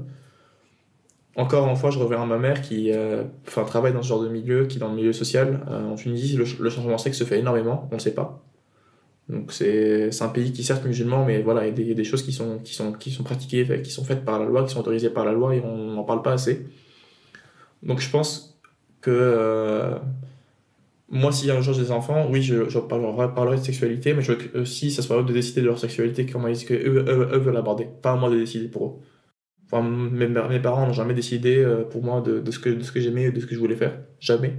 encore 1.37 1.69
une 1.69 1.77
fois, 1.77 1.91
je 1.91 1.99
reviens 1.99 2.23
à 2.23 2.27
ma 2.27 2.39
mère 2.39 2.61
qui 2.61 2.93
euh, 2.93 3.25
enfin, 3.47 3.65
travaille 3.65 3.93
dans 3.93 4.03
ce 4.03 4.09
genre 4.09 4.23
de 4.23 4.29
milieu, 4.29 4.67
qui 4.67 4.77
est 4.77 4.81
dans 4.81 4.89
le 4.89 4.97
milieu 4.97 5.13
social. 5.13 5.61
Euh, 5.71 5.93
en 5.93 5.95
Tunisie, 5.95 6.37
le, 6.37 6.45
le 6.59 6.71
changement 6.71 6.99
sexe 6.99 7.19
se 7.19 7.25
fait 7.25 7.39
énormément, 7.39 7.89
on 7.93 7.97
ne 7.97 8.01
sait 8.01 8.15
pas. 8.15 8.43
Donc 9.31 9.53
c'est 9.53 10.11
un 10.21 10.29
pays 10.29 10.53
qui 10.53 10.65
certes 10.65 10.85
musulman, 10.85 11.25
mais 11.25 11.41
voilà, 11.41 11.67
il 11.67 11.89
y 11.89 11.91
a 11.93 11.95
des, 11.95 12.05
choses 12.05 12.23
qui 12.23 12.33
sont, 12.33 12.59
qui, 12.59 12.75
sont, 12.75 12.93
qui 12.93 13.11
sont 13.13 13.23
pratiquées, 13.23 13.81
qui 13.83 13.91
sont 13.91 14.05
faites 14.05 14.25
par 14.25 14.41
la 14.41 14.47
loi, 14.47 14.65
qui 14.65 14.73
sont 14.73 14.81
autorisées 14.81 15.11
par 15.11 15.25
la 15.25 15.33
loi, 15.33 15.55
et 15.55 15.61
on 15.61 15.93
n'en 15.95 16.03
parle 16.03 16.23
pas 16.23 16.33
assez. 16.33 16.67
Donc 17.83 18.01
je 18.01 18.11
pense 18.11 18.61
que 19.01 19.11
euh, 19.11 19.99
moi, 21.09 21.31
si 21.31 21.51
un 21.51 21.61
jour 21.61 21.77
des 21.77 21.93
enfants, 21.93 22.29
oui, 22.31 22.43
je, 22.43 22.69
je 22.69 22.79
parlerai 22.79 23.57
de 23.57 23.63
sexualité, 23.63 24.15
mais 24.15 24.23
je 24.23 24.33
veux 24.33 24.39
que 24.39 24.59
aussi 24.59 24.91
ça 24.91 25.03
soit 25.03 25.21
eux 25.21 25.25
de 25.25 25.33
décider 25.33 25.61
de 25.61 25.67
leur 25.67 25.79
sexualité, 25.79 26.27
comment 26.27 26.49
ils, 26.49 26.65
que 26.65 26.75
eux, 26.75 27.39
veulent 27.39 27.55
l'aborder, 27.55 27.87
pas 28.03 28.13
à 28.13 28.17
moi 28.17 28.31
de 28.31 28.37
décider 28.37 28.69
pour 28.69 28.87
eux. 28.87 28.93
Enfin, 29.67 29.89
mes, 29.89 30.59
parents 30.59 30.87
n'ont 30.87 30.93
jamais 30.93 31.15
décidé 31.15 31.59
euh, 31.59 31.85
pour 31.85 32.03
moi 32.03 32.21
de 32.21 32.51
ce 32.51 32.59
que, 32.59 32.71
de 32.71 32.83
ce 32.83 32.91
que 32.91 33.01
j'aimais 33.01 33.25
et 33.25 33.31
de 33.31 33.39
ce 33.39 33.47
que 33.47 33.55
je 33.55 33.61
voulais 33.61 33.77
faire. 33.77 33.97
Jamais. 34.19 34.55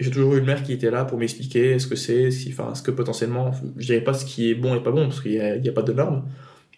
J'ai 0.00 0.10
toujours 0.10 0.34
eu 0.34 0.38
une 0.38 0.46
mère 0.46 0.62
qui 0.62 0.72
était 0.72 0.90
là 0.90 1.04
pour 1.04 1.18
m'expliquer 1.18 1.78
ce 1.78 1.86
que 1.86 1.94
c'est, 1.94 2.30
enfin, 2.48 2.74
ce 2.74 2.80
que 2.80 2.90
potentiellement, 2.90 3.52
je 3.76 3.86
dirais 3.86 4.00
pas 4.00 4.14
ce 4.14 4.24
qui 4.24 4.50
est 4.50 4.54
bon 4.54 4.74
et 4.74 4.82
pas 4.82 4.90
bon, 4.90 5.04
parce 5.04 5.20
qu'il 5.20 5.32
n'y 5.32 5.68
a, 5.68 5.72
pas 5.72 5.82
de 5.82 5.92
normes. 5.92 6.24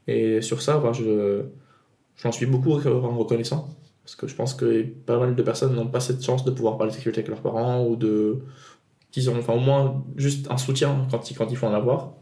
Et 0.09 0.43
sur 0.43 0.61
ça, 0.61 0.79
enfin, 0.79 0.93
je, 0.93 1.45
j'en 2.17 2.33
suis 2.33 2.47
beaucoup 2.47 2.73
reconnaissant. 2.73 3.69
Parce 4.03 4.17
que 4.17 4.27
je 4.27 4.35
pense 4.35 4.55
que 4.55 4.83
pas 4.83 5.19
mal 5.21 5.37
de 5.37 5.43
personnes 5.43 5.75
n'ont 5.77 5.87
pas 5.87 6.01
cette 6.01 6.25
chance 6.25 6.45
de 6.45 6.51
pouvoir 6.51 6.77
parler 6.77 6.91
de 6.91 6.95
sexualité 6.95 7.21
avec 7.21 7.31
leurs 7.31 7.43
parents 7.43 7.87
ou 7.87 7.95
de. 7.95 8.41
Disons, 9.13 9.39
enfin, 9.39 9.53
au 9.53 9.61
moins 9.61 10.05
juste 10.17 10.51
un 10.51 10.57
soutien 10.57 11.07
quand 11.11 11.31
il, 11.31 11.37
quand 11.37 11.49
il 11.49 11.57
faut 11.57 11.67
en 11.67 11.75
avoir. 11.75 12.15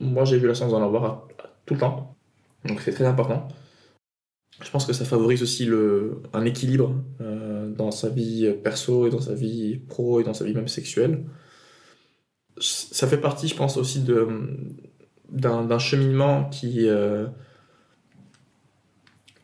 Moi, 0.00 0.24
j'ai 0.24 0.36
eu 0.36 0.46
la 0.46 0.54
chance 0.54 0.70
d'en 0.70 0.82
avoir 0.82 1.26
tout 1.66 1.74
le 1.74 1.80
temps. 1.80 2.16
Donc, 2.64 2.80
c'est 2.80 2.92
très 2.92 3.04
important. 3.04 3.48
Je 4.60 4.70
pense 4.70 4.86
que 4.86 4.92
ça 4.92 5.04
favorise 5.04 5.42
aussi 5.42 5.64
le, 5.66 6.22
un 6.32 6.44
équilibre 6.44 6.94
euh, 7.20 7.70
dans 7.70 7.92
sa 7.92 8.08
vie 8.08 8.52
perso 8.64 9.06
et 9.06 9.10
dans 9.10 9.20
sa 9.20 9.34
vie 9.34 9.78
pro 9.88 10.20
et 10.20 10.24
dans 10.24 10.34
sa 10.34 10.44
vie 10.44 10.54
même 10.54 10.68
sexuelle. 10.68 11.24
Ça 12.60 13.06
fait 13.06 13.18
partie, 13.18 13.46
je 13.46 13.54
pense, 13.54 13.76
aussi 13.76 14.00
de, 14.00 14.26
d'un, 15.30 15.78
cheminement 15.78 16.48
qui. 16.50 16.88
Euh, 16.88 17.26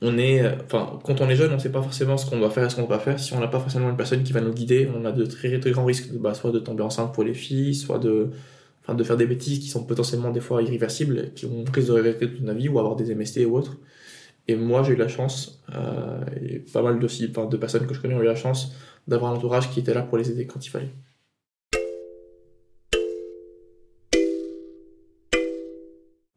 on 0.02 0.18
est, 0.18 0.46
enfin, 0.64 0.98
quand 1.04 1.20
on 1.20 1.28
est 1.28 1.36
jeune, 1.36 1.52
on 1.52 1.54
ne 1.54 1.60
sait 1.60 1.72
pas 1.72 1.82
forcément 1.82 2.16
ce 2.16 2.28
qu'on 2.28 2.38
doit 2.38 2.50
faire 2.50 2.66
et 2.66 2.70
ce 2.70 2.74
qu'on 2.74 2.82
ne 2.82 2.86
doit 2.86 2.98
pas 2.98 3.02
faire. 3.04 3.20
Si 3.20 3.32
on 3.32 3.40
n'a 3.40 3.48
pas 3.48 3.60
forcément 3.60 3.88
une 3.88 3.96
personne 3.96 4.22
qui 4.22 4.32
va 4.32 4.40
nous 4.40 4.52
guider, 4.52 4.90
on 4.94 5.04
a 5.04 5.12
de 5.12 5.24
très, 5.24 5.58
très 5.60 5.70
grands 5.70 5.84
risques, 5.84 6.12
bah, 6.14 6.34
soit 6.34 6.50
de 6.50 6.58
tomber 6.58 6.82
enceinte 6.82 7.14
pour 7.14 7.24
les 7.24 7.34
filles, 7.34 7.74
soit 7.74 7.98
de, 7.98 8.30
de 8.88 9.04
faire 9.04 9.16
des 9.16 9.26
bêtises 9.26 9.60
qui 9.60 9.68
sont 9.68 9.84
potentiellement 9.84 10.30
des 10.30 10.40
fois 10.40 10.60
irréversibles, 10.62 11.32
qui 11.34 11.46
ont 11.46 11.64
prise 11.64 11.86
de 11.86 11.92
regretter 11.92 12.28
toute 12.28 12.44
la 12.44 12.54
vie, 12.54 12.68
ou 12.68 12.78
avoir 12.78 12.96
des 12.96 13.14
MST 13.14 13.46
ou 13.46 13.56
autre. 13.56 13.78
Et 14.46 14.56
moi, 14.56 14.82
j'ai 14.82 14.92
eu 14.92 14.96
la 14.96 15.08
chance, 15.08 15.62
euh, 15.74 16.20
et 16.42 16.58
pas 16.58 16.82
mal 16.82 16.98
de, 16.98 17.56
personnes 17.56 17.86
que 17.86 17.94
je 17.94 18.00
connais 18.00 18.14
ont 18.14 18.20
eu 18.20 18.26
la 18.26 18.34
chance 18.34 18.74
d'avoir 19.08 19.32
un 19.32 19.36
entourage 19.36 19.70
qui 19.70 19.80
était 19.80 19.94
là 19.94 20.02
pour 20.02 20.18
les 20.18 20.30
aider 20.30 20.46
quand 20.46 20.64
il 20.64 20.68
fallait. 20.68 20.90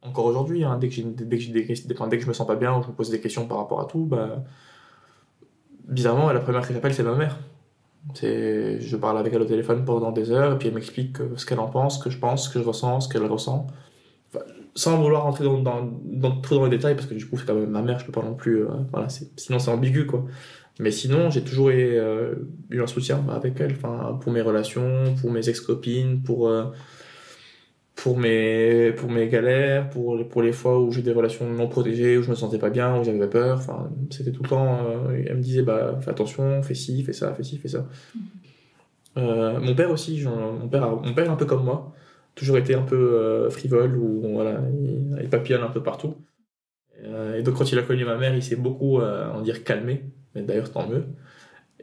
Encore 0.02 0.26
aujourd'hui, 0.26 0.64
hein, 0.64 0.78
dès, 0.80 0.88
que 0.88 0.96
je 0.96 2.28
me 2.28 2.34
sens 2.34 2.48
pas 2.48 2.56
bien 2.56 2.78
ou 2.78 2.82
je 2.82 2.88
me 2.88 2.94
pose 2.94 3.10
des 3.10 3.20
questions 3.20 3.46
par 3.46 3.58
rapport 3.58 3.82
à 3.82 3.86
tout, 3.86 4.06
bah, 4.06 4.42
bizarrement, 5.84 6.32
la 6.32 6.40
première 6.40 6.66
que 6.66 6.74
j'appelle, 6.74 6.94
c'est 6.94 7.04
ma 7.04 7.16
mère. 7.16 7.38
Je 8.22 8.96
parle 8.96 9.18
avec 9.18 9.34
elle 9.34 9.42
au 9.42 9.46
téléphone 9.46 9.84
pendant 9.84 10.14
des 10.14 10.32
heures, 10.32 10.54
et 10.54 10.58
puis 10.58 10.70
elle 10.70 10.74
m'explique 10.74 11.18
ce 11.36 11.46
qu'elle 11.46 11.60
en 11.60 11.68
pense, 11.68 12.00
ce 12.00 12.04
que 12.06 12.10
je 12.10 12.20
pense, 12.20 12.46
ce 12.46 12.54
que 12.54 12.60
je 12.60 12.66
ressens, 12.66 13.02
ce 13.02 13.10
qu'elle 13.10 13.26
ressent 13.26 13.68
sans 14.78 15.02
vouloir 15.02 15.24
rentrer 15.24 15.44
dans, 15.44 15.60
dans, 15.60 16.40
trop 16.40 16.56
dans 16.56 16.66
les 16.66 16.70
détails, 16.78 16.94
parce 16.94 17.08
que 17.08 17.16
du 17.16 17.28
coup, 17.28 17.36
c'est 17.38 17.48
quand 17.48 17.56
même 17.56 17.70
ma 17.70 17.82
mère, 17.82 17.98
je 17.98 18.06
peux 18.06 18.12
pas 18.12 18.22
non 18.22 18.36
plus. 18.36 18.64
Euh, 18.64 18.68
voilà, 18.92 19.08
sinon, 19.10 19.58
c'est 19.58 19.72
ambigu, 19.72 20.06
quoi. 20.06 20.26
Mais 20.80 20.92
sinon, 20.92 21.32
j'ai 21.32 21.42
toujours 21.42 21.70
eu, 21.70 21.96
euh, 21.96 22.36
eu, 22.70 22.80
un 22.80 22.86
soutien 22.86 23.26
avec 23.32 23.60
elle, 23.60 23.72
enfin, 23.72 24.20
pour 24.22 24.32
mes 24.32 24.42
relations, 24.42 25.16
pour 25.20 25.32
mes 25.32 25.50
ex-copines, 25.50 26.22
pour, 26.22 26.48
euh, 26.48 26.66
pour, 27.96 28.20
mes, 28.20 28.92
pour 28.92 29.10
mes 29.10 29.28
galères, 29.28 29.90
pour, 29.90 30.28
pour 30.30 30.44
les 30.44 30.52
fois 30.52 30.80
où 30.80 30.92
j'ai 30.92 31.02
des 31.02 31.12
relations 31.12 31.50
non 31.50 31.68
protégées, 31.68 32.16
où 32.16 32.22
je 32.22 32.30
me 32.30 32.36
sentais 32.36 32.60
pas 32.60 32.70
bien, 32.70 33.00
où 33.00 33.04
j'avais 33.04 33.28
peur. 33.28 33.58
Enfin, 33.58 33.90
c'était 34.12 34.32
tout 34.32 34.44
le 34.44 34.50
temps. 34.50 34.78
elle 35.12 35.38
me 35.38 35.42
disait, 35.42 35.64
bah, 35.64 35.98
fais 36.02 36.12
attention, 36.12 36.62
fais 36.62 36.76
ci, 36.76 37.04
fais 37.04 37.14
ça, 37.14 37.34
fais 37.34 37.42
ci, 37.42 37.58
fais 37.58 37.70
ça. 37.70 37.88
Mm-hmm. 39.16 39.60
mon 39.60 39.74
père 39.74 39.90
aussi, 39.90 40.24
mon 40.24 40.68
père, 40.68 40.88
mon 40.88 41.14
père 41.16 41.26
est 41.26 41.30
un 41.30 41.36
peu 41.36 41.46
comme 41.46 41.64
moi 41.64 41.96
toujours 42.38 42.58
été 42.58 42.76
un 42.76 42.84
peu 42.84 42.96
euh, 42.96 43.50
frivole 43.50 43.98
ou 43.98 44.22
voilà, 44.32 44.62
il, 44.80 45.20
il, 45.22 45.30
papillonne 45.30 45.64
un 45.64 45.70
peu 45.70 45.82
partout. 45.82 46.16
Euh, 47.04 47.36
et 47.36 47.44
donc 47.44 47.56
quand 47.56 47.72
il 47.72 47.80
a 47.80 47.82
connu 47.82 48.06
ma 48.06 48.16
mère, 48.16 48.34
il 48.36 48.44
s'est 48.44 48.56
beaucoup, 48.56 49.00
euh, 49.00 49.30
en 49.32 49.42
dire, 49.42 49.64
calmé. 49.64 50.04
D'ailleurs, 50.36 50.72
tant 50.72 50.88
mieux. 50.88 51.04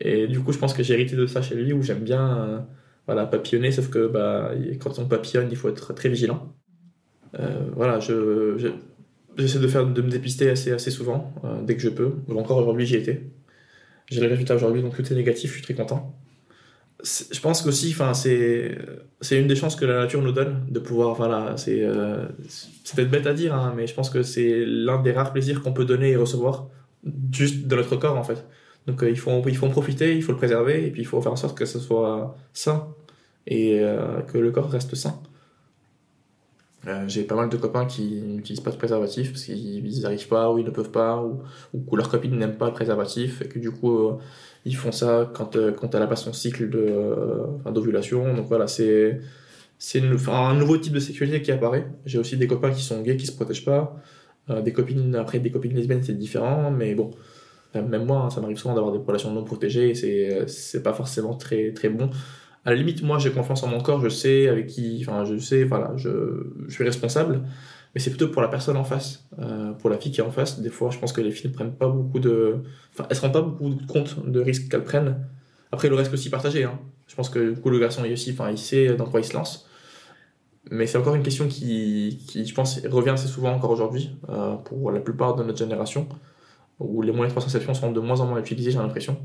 Et 0.01 0.29
du 0.29 0.41
coup, 0.41 0.53
je 0.53 0.59
pense 0.59 0.75
que 0.75 0.83
j'ai 0.85 0.95
hérité 0.95 1.17
de 1.17 1.27
ça 1.27 1.43
chez 1.43 1.57
lui 1.57 1.73
où 1.73 1.83
j'aime 1.83 2.01
bien 2.01 2.67
voilà, 3.07 3.27
papillonner, 3.27 3.73
sauf 3.73 3.91
que 3.91 4.07
bah, 4.07 4.53
quand 4.81 4.99
on 5.01 5.07
papillonne, 5.07 5.49
il 5.51 5.57
faut 5.57 5.69
être 5.69 5.93
très 5.93 6.09
vigilant. 6.09 6.55
voilà, 7.75 7.99
je, 7.99 8.57
j'essaie 9.37 9.59
de, 9.59 9.67
faire, 9.67 9.87
de 9.87 10.03
me 10.03 10.09
dépister 10.09 10.51
assez, 10.51 10.71
assez 10.73 10.93
souvent, 10.93 11.33
dès 11.67 11.75
que 11.75 11.83
je 11.83 11.89
peux. 11.89 12.13
Encore 12.29 12.59
aujourd'hui, 12.59 12.87
j'y 12.87 12.97
étais. 12.97 13.23
J'ai 14.11 14.21
le 14.21 14.29
résultat 14.29 14.55
aujourd'hui, 14.55 14.83
donc 14.83 14.95
tout 14.95 15.13
est 15.13 15.17
négatif, 15.17 15.51
je 15.51 15.55
suis 15.57 15.63
très 15.63 15.75
content 15.75 16.15
je 17.03 17.41
pense 17.41 17.63
qu'aussi, 17.63 17.91
enfin, 17.91 18.15
c'est, 18.15 18.79
c'est 19.21 19.39
une 19.39 19.47
des 19.47 19.57
chances 19.57 19.77
que 19.77 19.85
la 19.85 20.01
nature 20.01 20.23
nous 20.23 20.33
donne 20.33 20.65
de 20.69 20.79
pouvoir, 20.79 21.15
voilà, 21.15 21.57
c'est, 21.57 21.83
euh, 21.83 22.27
c'est 22.49 22.95
peut-être 22.97 23.11
bête 23.11 23.27
à 23.27 23.35
dire, 23.35 23.55
hein, 23.55 23.75
mais 23.77 23.87
je 23.87 23.95
pense 23.95 24.11
que 24.11 24.23
c'est 24.23 24.65
l'un 24.65 25.03
des 25.03 25.13
rares 25.13 25.33
plaisirs 25.33 25.63
qu'on 25.63 25.73
peut 25.73 25.85
donner 25.85 26.11
et 26.11 26.17
recevoir 26.17 26.69
juste 27.33 27.67
de 27.67 27.77
notre 27.77 27.97
corps, 27.97 28.17
en 28.17 28.23
fait. 28.23 28.45
Donc, 28.87 29.03
euh, 29.03 29.11
il, 29.11 29.19
faut, 29.19 29.43
il 29.47 29.57
faut 29.57 29.67
en 29.67 29.71
profiter, 29.71 30.15
il 30.15 30.23
faut 30.23 30.33
le 30.33 30.39
préserver, 30.39 30.87
et 30.87 30.91
puis 30.91 31.03
il 31.03 31.05
faut 31.05 31.21
faire 31.21 31.33
en 31.33 31.37
sorte 31.37 31.59
que 31.59 31.67
ce 31.67 31.79
soit 31.79 32.37
sain 32.53 32.89
et 33.47 33.81
euh, 33.81 34.23
que 34.23 34.39
le 34.39 34.51
corps 34.51 34.71
reste 34.71 34.95
sain. 34.95 35.21
j'ai 37.07 37.25
pas 37.25 37.35
mal 37.35 37.51
de 37.51 37.57
copains 37.57 37.85
qui 37.87 38.23
n'utilisent 38.23 38.63
pas 38.63 38.71
de 38.71 38.77
préservatif 38.77 39.33
parce 39.33 39.45
qu'ils 39.45 39.83
n'y 39.83 40.05
arrivent 40.07 40.29
pas 40.29 40.51
ou 40.51 40.59
ils 40.59 40.65
ne 40.65 40.71
peuvent 40.71 40.91
pas 40.91 41.23
ou, 41.23 41.43
ou 41.75 41.81
que 41.81 41.97
leur 41.97 42.09
copine 42.09 42.39
n'aime 42.39 42.57
pas 42.57 42.67
le 42.67 42.73
préservatif 42.73 43.43
et 43.43 43.49
que 43.49 43.59
du 43.59 43.71
coup 43.71 44.19
ils 44.65 44.77
font 44.77 44.93
ça 44.93 45.31
quand, 45.35 45.57
euh, 45.57 45.73
quand 45.73 45.95
elle 45.95 46.01
n'a 46.01 46.07
pas 46.07 46.17
son 46.17 46.33
cycle 46.33 46.71
euh, 46.75 47.71
d'ovulation. 47.71 48.35
Donc 48.35 48.47
voilà, 48.49 48.67
c'est, 48.67 49.21
un 49.95 50.55
nouveau 50.55 50.79
type 50.79 50.95
de 50.95 51.01
sécurité 51.01 51.43
qui 51.43 51.53
apparaît. 51.53 51.87
J'ai 52.07 52.19
aussi 52.19 52.37
des 52.37 52.47
copains 52.47 52.71
qui 52.71 52.83
sont 52.83 53.03
gays 53.03 53.17
qui 53.17 53.27
se 53.27 53.33
protègent 53.33 53.65
pas. 53.65 53.97
Euh, 54.51 54.63
des 54.63 54.73
copines, 54.73 55.15
après 55.17 55.39
des 55.39 55.51
copines 55.51 55.75
lesbiennes, 55.75 56.03
c'est 56.03 56.17
différent, 56.17 56.71
mais 56.71 56.95
bon, 56.95 57.11
même 57.75 58.05
moi, 58.05 58.25
hein, 58.27 58.31
ça 58.31 58.41
m'arrive 58.41 58.59
souvent 58.59 58.75
d'avoir 58.75 58.93
des 58.93 58.99
relations 58.99 59.33
non 59.33 59.43
protégées 59.43 59.91
et 59.91 60.47
c'est, 60.47 60.83
pas 60.83 60.93
forcément 60.93 61.35
très, 61.35 61.73
très 61.73 61.89
bon. 61.89 62.11
À 62.65 62.71
la 62.71 62.77
limite, 62.77 63.03
moi, 63.03 63.19
j'ai 63.19 63.31
confiance 63.31 63.63
en 63.63 63.69
mon 63.69 63.81
corps, 63.81 64.01
je 64.01 64.09
sais 64.09 64.49
avec 64.49 64.69
qui, 64.69 65.05
enfin, 65.07 65.25
je 65.25 65.39
sais, 65.39 65.65
voilà, 65.65 65.93
je 65.97 66.11
suis 66.69 66.85
responsable 66.85 67.43
mais 67.95 68.01
c'est 68.01 68.11
plutôt 68.11 68.29
pour 68.29 68.43
la 68.43 68.49
personne 68.49 68.77
en 68.77 68.85
face, 68.85 69.25
euh, 69.39 69.73
pour 69.73 69.89
la 69.89 69.99
fille 69.99 70.11
qui 70.11 70.21
est 70.21 70.25
en 70.25 70.33
face. 70.33 70.61
Des 70.61 70.71
fois, 70.71 70.91
je 70.91 70.99
pense 70.99 71.13
que 71.13 71.21
les 71.21 71.31
filles 71.31 71.51
ne 71.51 71.55
prennent 71.55 71.75
pas 71.75 71.89
beaucoup 71.89 72.19
de. 72.19 72.57
Enfin, 72.93 73.07
elles 73.09 73.17
se 73.17 73.23
rendent 73.23 73.33
pas 73.33 73.43
beaucoup 73.43 73.75
compte 73.87 74.29
de 74.29 74.41
risques 74.41 74.69
qu'elles 74.69 74.85
prennent. 74.85 75.27
Après, 75.71 75.89
le 75.89 75.95
reste 75.95 76.13
aussi 76.13 76.29
partagé. 76.29 76.65
Hein. 76.65 76.79
Je 77.07 77.15
pense 77.15 77.29
que 77.29 77.53
du 77.53 77.61
coup, 77.61 77.71
le 77.71 77.79
garçon 77.79 78.05
est 78.05 78.13
aussi, 78.13 78.33
enfin, 78.33 78.51
il 78.51 78.59
sait 78.59 78.97
dans 78.97 79.07
quoi 79.07 79.21
il 79.21 79.25
se 79.25 79.35
lance. 79.35 79.69
Mais 80.71 80.87
c'est 80.87 80.99
encore 80.99 81.15
une 81.15 81.23
question 81.23 81.47
qui, 81.47 82.21
qui, 82.27 82.45
je 82.45 82.55
pense, 82.55 82.81
revient 82.87 83.11
assez 83.11 83.29
souvent 83.29 83.53
encore 83.53 83.71
aujourd'hui, 83.71 84.17
euh, 84.29 84.55
pour 84.57 84.91
la 84.91 85.01
plupart 85.01 85.37
de 85.37 85.45
notre 85.45 85.59
génération, 85.59 86.09
où 86.81 87.03
les 87.03 87.13
moyens 87.13 87.33
de 87.33 87.35
contraception 87.35 87.75
sont 87.75 87.93
de 87.93 88.01
moins 88.01 88.21
en 88.21 88.27
moins 88.27 88.41
utilisés, 88.41 88.71
j'ai 88.71 88.79
l'impression 88.79 89.19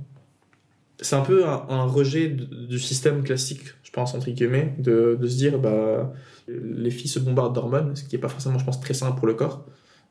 c'est 1.02 1.16
un 1.16 1.22
peu 1.22 1.46
un, 1.46 1.86
rejet 1.86 2.28
du 2.28 2.78
système 2.80 3.24
classique, 3.24 3.62
je 3.84 3.92
pense, 3.92 4.14
entre 4.14 4.30
guillemets, 4.32 4.76
de, 4.80 5.18
de, 5.20 5.28
se 5.28 5.38
dire, 5.38 5.58
bah, 5.58 6.14
les 6.64 6.92
filles 6.92 7.10
se 7.10 7.20
bombardent 7.20 7.56
d'hormones, 7.56 7.96
ce 7.96 8.04
qui 8.04 8.16
n'est 8.16 8.22
pas 8.22 8.30
forcément, 8.30 8.60
je 8.60 8.66
pense, 8.66 8.80
très 8.80 8.94
sain 8.94 9.12
pour 9.12 9.28
le 9.28 9.34
corps. 9.34 9.66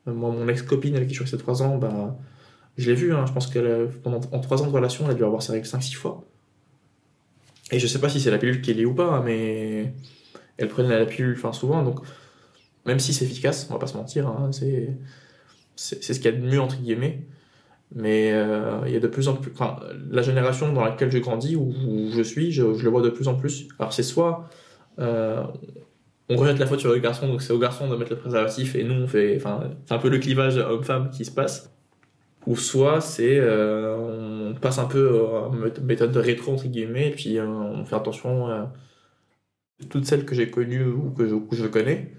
Euh, 0.07 0.13
moi, 0.13 0.31
mon 0.31 0.47
ex-copine 0.47 0.95
avec 0.95 1.07
qui 1.07 1.13
je 1.13 1.19
suis 1.19 1.23
resté 1.23 1.37
3 1.37 1.63
ans, 1.63 1.77
bah, 1.77 2.17
je 2.77 2.89
l'ai 2.89 2.95
vu, 2.95 3.13
hein, 3.13 3.25
je 3.25 3.33
pense 3.33 3.47
qu'elle 3.47 3.89
pendant 4.03 4.21
en 4.31 4.39
3 4.39 4.63
ans 4.63 4.67
de 4.67 4.71
relation, 4.71 5.05
elle 5.05 5.11
a 5.11 5.13
dû 5.15 5.23
avoir 5.23 5.41
ses 5.41 5.51
règles 5.51 5.67
5-6 5.67 5.95
fois. 5.95 6.23
Et 7.71 7.79
je 7.79 7.87
sais 7.87 7.99
pas 7.99 8.09
si 8.09 8.19
c'est 8.19 8.31
la 8.31 8.37
pilule 8.37 8.61
qui 8.61 8.71
est 8.71 8.73
liée 8.73 8.85
ou 8.85 8.95
pas, 8.95 9.17
hein, 9.17 9.21
mais 9.23 9.93
elle 10.57 10.67
prenait 10.69 10.97
la 10.97 11.05
pilule 11.05 11.37
souvent, 11.53 11.83
donc 11.83 11.99
même 12.85 12.99
si 12.99 13.13
c'est 13.13 13.25
efficace, 13.25 13.67
on 13.69 13.73
va 13.73 13.79
pas 13.79 13.87
se 13.87 13.97
mentir, 13.97 14.27
hein, 14.27 14.49
c'est 14.51 14.97
c'est 15.79 16.13
ce 16.13 16.19
qu'il 16.19 16.25
y 16.25 16.35
a 16.35 16.37
de 16.37 16.45
mieux, 16.45 16.59
entre 16.59 16.77
guillemets. 16.77 17.21
Mais 17.95 18.31
euh, 18.33 18.81
il 18.85 18.93
y 18.93 18.95
a 18.95 18.99
de 18.99 19.07
plus 19.07 19.27
en 19.29 19.35
plus. 19.35 19.51
Enfin, 19.53 19.79
la 20.11 20.21
génération 20.21 20.71
dans 20.73 20.83
laquelle 20.83 21.11
j'ai 21.11 21.21
grandi, 21.21 21.55
où, 21.55 21.73
je 22.11 22.21
suis, 22.21 22.51
je, 22.51 22.63
le 22.63 22.89
vois 22.89 23.01
de 23.01 23.09
plus 23.09 23.27
en 23.27 23.35
plus. 23.35 23.67
Alors, 23.79 23.93
c'est 23.93 24.03
soit. 24.03 24.49
Euh, 24.99 25.43
on 26.29 26.35
rejette 26.35 26.59
la 26.59 26.67
faute 26.67 26.79
sur 26.79 26.91
le 26.91 26.99
garçon, 26.99 27.27
donc 27.27 27.41
c'est 27.41 27.53
au 27.53 27.59
garçon 27.59 27.89
de 27.89 27.95
mettre 27.95 28.11
le 28.11 28.17
préservatif, 28.17 28.75
et 28.75 28.83
nous, 28.83 28.95
on 28.95 29.07
fait. 29.07 29.35
Enfin, 29.37 29.71
c'est 29.85 29.93
un 29.93 29.97
peu 29.97 30.09
le 30.09 30.19
clivage 30.19 30.57
homme-femme 30.57 31.09
qui 31.09 31.25
se 31.25 31.31
passe. 31.31 31.73
Ou 32.47 32.55
soit 32.55 33.01
c'est. 33.01 33.39
Euh, 33.39 34.51
on 34.51 34.55
passe 34.55 34.79
un 34.79 34.85
peu 34.85 35.21
en 35.25 35.51
méthode 35.51 36.11
de 36.11 36.19
rétro, 36.19 36.53
entre 36.53 36.67
guillemets, 36.67 37.09
et 37.09 37.11
puis 37.11 37.39
on 37.39 37.85
fait 37.85 37.95
attention. 37.95 38.69
toutes 39.89 40.05
celles 40.05 40.25
que 40.25 40.35
j'ai 40.35 40.49
connues 40.49 40.85
ou 40.85 41.11
que 41.11 41.27
je, 41.27 41.67
connais 41.67 42.13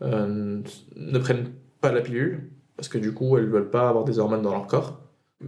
ne 0.00 1.18
prennent 1.18 1.52
pas 1.80 1.92
la 1.92 2.00
pilule, 2.00 2.50
parce 2.76 2.88
que 2.88 2.98
du 2.98 3.12
coup, 3.12 3.38
elles 3.38 3.48
veulent 3.48 3.70
pas 3.70 3.88
avoir 3.88 4.04
des 4.04 4.18
hormones 4.18 4.42
dans 4.42 4.52
leur 4.52 4.66
corps 4.66 5.02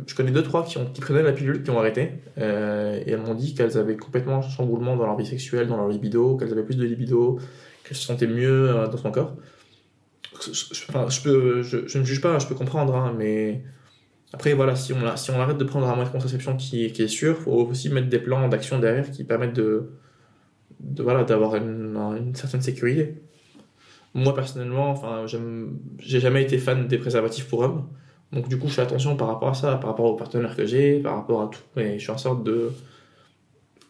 je 0.06 0.14
connais 0.14 0.30
deux, 0.30 0.42
trois 0.42 0.64
qui, 0.64 0.78
ont, 0.78 0.86
prenaient 1.00 1.22
la 1.22 1.32
pilule, 1.32 1.62
qui 1.62 1.70
ont 1.70 1.78
arrêté, 1.78 2.12
euh, 2.38 3.00
et 3.04 3.10
elles 3.12 3.20
m'ont 3.20 3.34
dit 3.34 3.54
qu'elles 3.54 3.78
avaient 3.78 3.96
complètement 3.96 4.42
chamboulement 4.42 4.96
dans 4.96 5.06
leur 5.06 5.16
vie 5.16 5.26
sexuelle, 5.26 5.68
dans 5.68 5.76
leur 5.76 5.88
libido, 5.88 6.36
qu'elles 6.36 6.52
avaient 6.52 6.64
plus 6.64 6.76
de 6.76 6.84
libido, 6.84 7.38
qu'elles 7.84 7.96
se 7.96 8.06
sentaient 8.06 8.26
mieux 8.26 8.70
euh, 8.70 8.88
dans 8.88 8.96
son 8.96 9.10
corps. 9.10 9.36
Je, 10.46 11.62
je, 11.62 11.98
ne 11.98 12.04
juge 12.04 12.20
pas, 12.20 12.38
je 12.38 12.46
peux 12.46 12.54
comprendre, 12.54 12.96
hein, 12.96 13.14
mais 13.16 13.62
après, 14.34 14.52
voilà, 14.52 14.74
si 14.74 14.92
on, 14.92 15.16
si 15.16 15.30
arrête 15.30 15.58
de 15.58 15.64
prendre 15.64 15.86
un 15.86 15.94
moyen 15.94 16.06
de 16.06 16.12
contraception 16.12 16.56
qui, 16.56 16.86
est 16.86 17.08
sûr, 17.08 17.36
il 17.38 17.42
faut 17.44 17.52
aussi 17.52 17.88
mettre 17.88 18.08
des 18.08 18.18
plans 18.18 18.48
d'action 18.48 18.80
derrière 18.80 19.08
qui 19.10 19.22
permettent 19.22 19.54
de, 19.54 19.90
voilà, 20.98 21.22
d'avoir 21.22 21.54
une, 21.54 22.34
certaine 22.34 22.60
sécurité. 22.60 23.22
Moi, 24.12 24.34
personnellement, 24.34 24.90
enfin, 24.90 25.26
j'ai 25.98 26.20
jamais 26.20 26.42
été 26.42 26.58
fan 26.58 26.88
des 26.88 26.98
préservatifs 26.98 27.48
pour 27.48 27.60
hommes. 27.60 27.88
Donc 28.32 28.48
du 28.48 28.58
coup, 28.58 28.66
je 28.66 28.74
fais 28.74 28.82
attention 28.82 29.16
par 29.16 29.28
rapport 29.28 29.50
à 29.50 29.54
ça, 29.54 29.76
par 29.76 29.90
rapport 29.90 30.06
aux 30.06 30.16
partenaires 30.16 30.56
que 30.56 30.66
j'ai, 30.66 30.98
par 30.98 31.14
rapport 31.14 31.42
à 31.42 31.48
tout. 31.48 31.80
Et 31.80 31.98
je 31.98 32.02
suis 32.02 32.10
en 32.10 32.18
sorte 32.18 32.42
de 32.42 32.72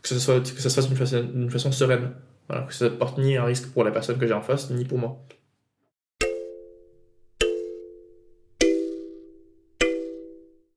que 0.02 0.08
ça, 0.10 0.18
se 0.18 0.70
fasse 0.70 1.14
d'une 1.14 1.50
façon, 1.50 1.72
sereine. 1.72 2.10
Voilà, 2.48 2.66
que 2.66 2.74
ça 2.74 2.86
ne 2.86 2.90
porte 2.90 3.18
ni 3.18 3.36
un 3.36 3.44
risque 3.44 3.70
pour 3.72 3.84
la 3.84 3.90
personne 3.90 4.18
que 4.18 4.26
j'ai 4.26 4.34
en 4.34 4.42
face, 4.42 4.70
ni 4.70 4.84
pour 4.84 4.98
moi. 4.98 5.18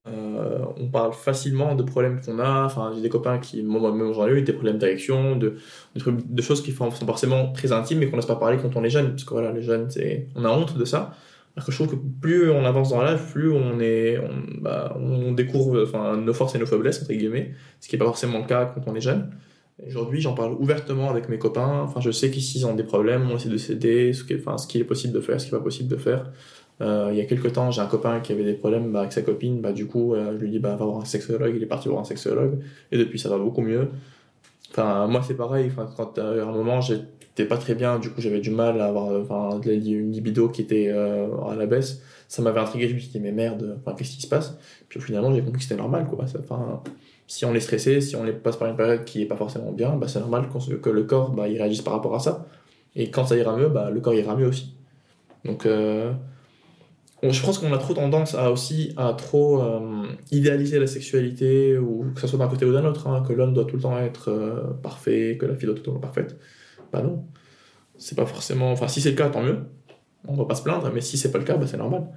Euh, 0.08 0.66
on 0.78 0.88
parle 0.88 1.14
facilement 1.14 1.76
de 1.76 1.84
problèmes 1.84 2.22
qu'on 2.22 2.40
a. 2.40 2.66
Enfin, 2.66 2.92
j'ai 2.96 3.02
des 3.02 3.10
copains 3.10 3.40
qui, 3.40 3.64
moi-même 3.64 4.08
aujourd'hui, 4.08 4.40
eu 4.40 4.42
des 4.44 4.54
problèmes 4.54 4.78
d'érection, 4.78 5.36
de, 5.36 5.58
de, 5.96 6.42
choses 6.42 6.64
qui 6.64 6.72
sont 6.72 6.90
forcément 6.92 7.52
très 7.52 7.72
intimes 7.72 8.00
mais 8.00 8.10
qu'on 8.10 8.16
n'ose 8.16 8.26
pas 8.26 8.38
parler 8.38 8.58
quand 8.62 8.76
on 8.76 8.84
est 8.84 8.90
jeune. 8.90 9.10
Parce 9.10 9.26
que 9.26 9.32
voilà, 9.32 9.52
les 9.52 9.62
jeunes, 9.62 9.90
on 10.36 10.46
a 10.46 10.50
honte 10.50 10.78
de 10.78 10.86
ça. 10.86 11.14
Alors 11.56 11.66
que 11.66 11.72
je 11.72 11.78
trouve 11.78 11.90
que 11.90 12.02
plus 12.22 12.52
on 12.52 12.64
avance 12.66 12.92
dans 12.92 13.02
l'âge, 13.02 13.20
plus 13.32 13.52
on 13.52 13.80
est, 13.80 14.20
bah, 14.62 14.96
on 15.00 15.32
découvre, 15.32 15.84
enfin, 15.84 16.16
nos 16.16 16.34
forces 16.34 16.56
et 16.56 16.60
nos 16.60 16.68
faiblesses, 16.68 17.02
entre 17.02 17.14
guillemets. 17.14 17.54
Ce 17.82 17.90
qui 17.90 17.96
n'est 17.96 18.00
pas 18.00 18.06
forcément 18.06 18.40
le 18.40 18.46
cas 18.46 18.66
quand 18.66 18.84
on 18.86 18.96
est 18.96 19.02
jeune. 19.02 19.32
Aujourd'hui, 19.86 20.22
j'en 20.22 20.34
parle 20.34 20.54
ouvertement 20.54 21.10
avec 21.10 21.30
mes 21.30 21.38
copains. 21.38 21.82
Enfin, 21.84 22.00
je 22.00 22.10
sais 22.10 22.32
qu'ici, 22.32 22.60
ils 22.60 22.66
ont 22.66 22.74
des 22.74 22.84
problèmes, 22.84 23.30
on 23.30 23.36
essaie 23.36 23.50
de 23.50 23.58
s'aider, 23.58 24.12
ce 24.14 24.24
qu'il 24.24 24.82
est 24.82 24.84
possible 24.86 25.14
de 25.14 25.22
faire, 25.22 25.40
ce 25.40 25.46
qui 25.46 25.54
n'est 25.54 25.60
pas 25.60 25.64
possible 25.64 25.90
de 25.90 25.98
faire. 25.98 26.32
Euh, 26.82 27.10
il 27.12 27.18
y 27.18 27.22
a 27.22 27.26
quelques 27.26 27.54
temps, 27.54 27.72
j'ai 27.72 27.82
un 27.82 27.88
copain 27.88 28.20
qui 28.20 28.32
avait 28.32 28.44
des 28.44 28.54
problèmes 28.54 28.92
bah, 28.92 29.02
avec 29.02 29.14
sa 29.14 29.22
copine. 29.22 29.62
Bah, 29.62 29.74
du 29.74 29.86
coup, 29.86 30.14
euh, 30.14 30.34
je 30.34 30.44
lui 30.44 30.50
dis 30.50 30.60
bah, 30.60 30.76
va 30.76 30.86
voir 30.86 31.02
un 31.02 31.06
sexologue. 31.06 31.54
Il 31.56 31.62
est 31.62 31.68
parti 31.68 31.90
voir 31.90 32.02
un 32.02 32.06
sexologue. 32.06 32.60
Et 32.92 32.98
depuis, 32.98 33.20
ça 33.20 33.30
va 33.30 33.38
beaucoup 33.38 33.62
mieux. 33.62 33.90
Enfin, 34.72 35.08
moi, 35.08 35.22
c'est 35.26 35.36
pareil. 35.36 35.70
Enfin, 35.72 35.90
quand 35.96 36.18
euh, 36.18 36.44
à 36.44 36.48
un 36.48 36.52
moment, 36.52 36.82
j'étais 36.82 37.46
pas 37.46 37.58
très 37.58 37.76
bien, 37.76 38.00
du 38.00 38.10
coup, 38.10 38.22
j'avais 38.22 38.40
du 38.40 38.50
mal 38.52 38.82
à 38.82 38.88
avoir 38.88 39.60
une 39.64 40.12
libido 40.12 40.50
qui 40.50 40.62
était 40.62 40.90
à 40.90 41.56
la 41.56 41.66
baisse. 41.68 42.02
Ça 42.28 42.42
m'avait 42.42 42.60
intrigué. 42.60 42.90
Je 42.90 42.96
me 42.96 43.00
suis 43.00 43.10
dit 43.10 43.20
mais 43.20 43.32
merde, 43.32 43.80
qu'est-ce 43.98 44.12
qui 44.12 44.22
se 44.22 44.28
passe? 44.28 44.58
Puis 44.90 45.00
finalement, 45.00 45.34
j'ai 45.34 45.42
compris 45.42 45.58
que 45.58 45.64
c'était 45.64 45.76
normal. 45.76 46.08
Quoi. 46.08 46.26
Enfin, 46.40 46.82
si 47.28 47.46
on 47.46 47.54
est 47.54 47.60
stressé, 47.60 48.02
si 48.02 48.16
on 48.16 48.26
passe 48.44 48.58
par 48.58 48.70
une 48.70 48.76
période 48.76 49.04
qui 49.04 49.22
est 49.22 49.26
pas 49.26 49.36
forcément 49.36 49.72
bien, 49.72 49.96
bah, 49.96 50.08
c'est 50.08 50.20
normal 50.20 50.48
que 50.82 50.90
le 50.90 51.04
corps 51.04 51.32
bah, 51.32 51.48
il 51.48 51.58
réagisse 51.58 51.82
par 51.82 51.94
rapport 51.94 52.16
à 52.16 52.20
ça. 52.20 52.46
Et 52.96 53.12
quand 53.12 53.26
ça 53.26 53.38
ira 53.38 53.56
mieux, 53.56 53.70
bah, 53.70 53.90
le 53.92 54.00
corps 54.02 54.14
ira 54.14 54.36
mieux 54.36 54.48
aussi. 54.48 54.74
Donc, 55.46 55.66
euh, 55.66 56.14
je 57.24 57.42
pense 57.42 57.60
qu'on 57.60 57.74
a 57.74 57.78
trop 57.78 57.94
tendance 57.94 58.36
à 58.36 58.52
aussi 58.52 58.94
à 58.98 59.14
trop 59.14 59.62
euh, 59.62 60.06
idéaliser 60.32 60.80
la 60.80 60.88
sexualité, 60.88 61.78
ou 61.78 62.06
que 62.14 62.22
ce 62.22 62.28
soit 62.28 62.40
d'un 62.40 62.48
côté 62.48 62.66
ou 62.66 62.74
d'un 62.74 62.86
autre, 62.86 63.08
hein, 63.08 63.24
que 63.28 63.34
l'homme 63.34 63.54
doit 63.54 63.66
tout 63.66 63.76
le 63.76 63.82
temps 63.82 63.98
être 63.98 64.30
euh, 64.30 64.74
parfait, 64.82 65.38
que 65.40 65.46
la 65.46 65.56
fille 65.56 65.66
doit 65.66 65.76
tout 65.76 65.82
le 65.82 65.86
temps 65.86 65.96
être 65.96 66.02
parfaite. 66.02 66.38
Bah 66.92 67.02
non. 67.02 67.26
C'est 67.98 68.16
pas 68.16 68.26
forcément. 68.26 68.72
Enfin, 68.72 68.88
si 68.88 69.02
c'est 69.02 69.12
le 69.12 69.16
cas, 69.16 69.30
tant 69.30 69.42
mieux. 69.42 69.60
On 70.28 70.36
va 70.36 70.46
pas 70.46 70.56
se 70.56 70.64
plaindre, 70.64 70.92
mais 70.94 71.02
si 71.02 71.18
c'est 71.18 71.32
pas 71.32 71.38
le 71.40 71.44
cas, 71.46 71.58
bah, 71.58 71.68
c'est 71.68 71.78
normal. 71.78 72.08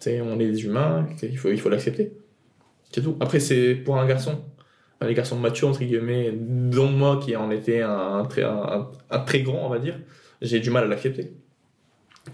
C'est, 0.00 0.20
on 0.20 0.38
est 0.38 0.46
des 0.50 0.64
humains, 0.64 1.06
il 1.22 1.38
faut 1.38 1.50
il 1.50 1.60
faut 1.60 1.68
l'accepter. 1.70 2.12
C'est 2.92 3.02
tout. 3.02 3.16
Après, 3.20 3.40
c'est 3.40 3.74
pour 3.74 3.96
un 3.98 4.06
garçon, 4.06 4.44
les 5.02 5.14
garçons 5.14 5.36
matures, 5.38 5.68
entre 5.68 5.80
guillemets, 5.80 6.32
dont 6.32 6.88
moi 6.90 7.18
qui 7.22 7.34
en 7.36 7.50
était 7.50 7.82
un, 7.82 8.18
un 8.20 8.24
très, 8.26 9.42
grand, 9.42 9.66
on 9.66 9.68
va 9.70 9.78
dire, 9.78 9.98
j'ai 10.42 10.60
du 10.60 10.70
mal 10.70 10.84
à 10.84 10.86
l'accepter. 10.86 11.32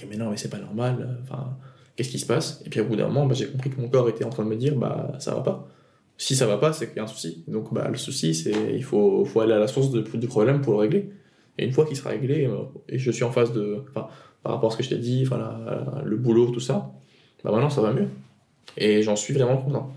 Mais 0.09 0.17
non, 0.17 0.31
mais 0.31 0.37
c'est 0.37 0.49
pas 0.51 0.59
normal. 0.59 0.97
euh, 1.01 1.23
Enfin, 1.23 1.57
qu'est-ce 1.97 2.09
qui 2.11 2.19
se 2.19 2.27
passe? 2.27 2.63
Et 2.67 2.71
puis 2.71 2.81
au 2.81 2.85
bout 2.87 2.97
d'un 2.97 3.09
moment, 3.09 3.27
bah, 3.27 3.35
j'ai 3.35 3.47
compris 3.49 3.71
que 3.71 3.81
mon 3.81 3.89
corps 3.89 4.09
était 4.09 4.25
en 4.25 4.31
train 4.31 4.45
de 4.45 4.49
me 4.49 4.57
dire, 4.57 4.75
bah 4.77 5.13
ça 5.19 5.35
va 5.35 5.41
pas. 5.43 5.69
Si 6.17 6.37
ça 6.37 6.47
va 6.47 6.57
pas, 6.59 6.73
c'est 6.73 6.89
qu'il 6.89 6.97
y 6.97 7.01
a 7.01 7.05
un 7.05 7.07
souci. 7.07 7.45
Donc 7.49 7.73
bah, 7.75 7.89
le 7.89 7.97
souci, 7.97 8.35
c'est 8.35 8.75
il 8.75 8.85
faut, 8.85 9.25
faut 9.25 9.41
aller 9.41 9.53
à 9.55 9.59
la 9.59 9.67
source 9.69 9.91
du 9.91 10.27
problème 10.29 10.61
pour 10.63 10.75
le 10.75 10.79
régler. 10.81 11.11
Et 11.59 11.65
une 11.67 11.73
fois 11.73 11.85
qu'il 11.85 11.97
sera 11.97 12.11
réglé, 12.11 12.47
euh, 12.47 12.63
et 12.89 12.99
je 12.99 13.11
suis 13.11 13.25
en 13.25 13.31
phase 13.33 13.53
de. 13.53 13.85
Par 14.43 14.53
rapport 14.53 14.71
à 14.71 14.73
ce 14.73 14.79
que 14.79 14.83
je 14.83 14.91
t'ai 14.91 14.99
dit, 14.99 15.25
enfin, 15.27 15.55
le 16.05 16.17
boulot, 16.17 16.51
tout 16.51 16.61
ça, 16.61 16.91
bah 17.45 17.51
maintenant 17.51 17.71
ça 17.71 17.81
va 17.81 17.93
mieux. 17.93 18.09
Et 18.77 19.03
j'en 19.03 19.17
suis 19.17 19.35
vraiment 19.35 19.57
content. 19.57 19.93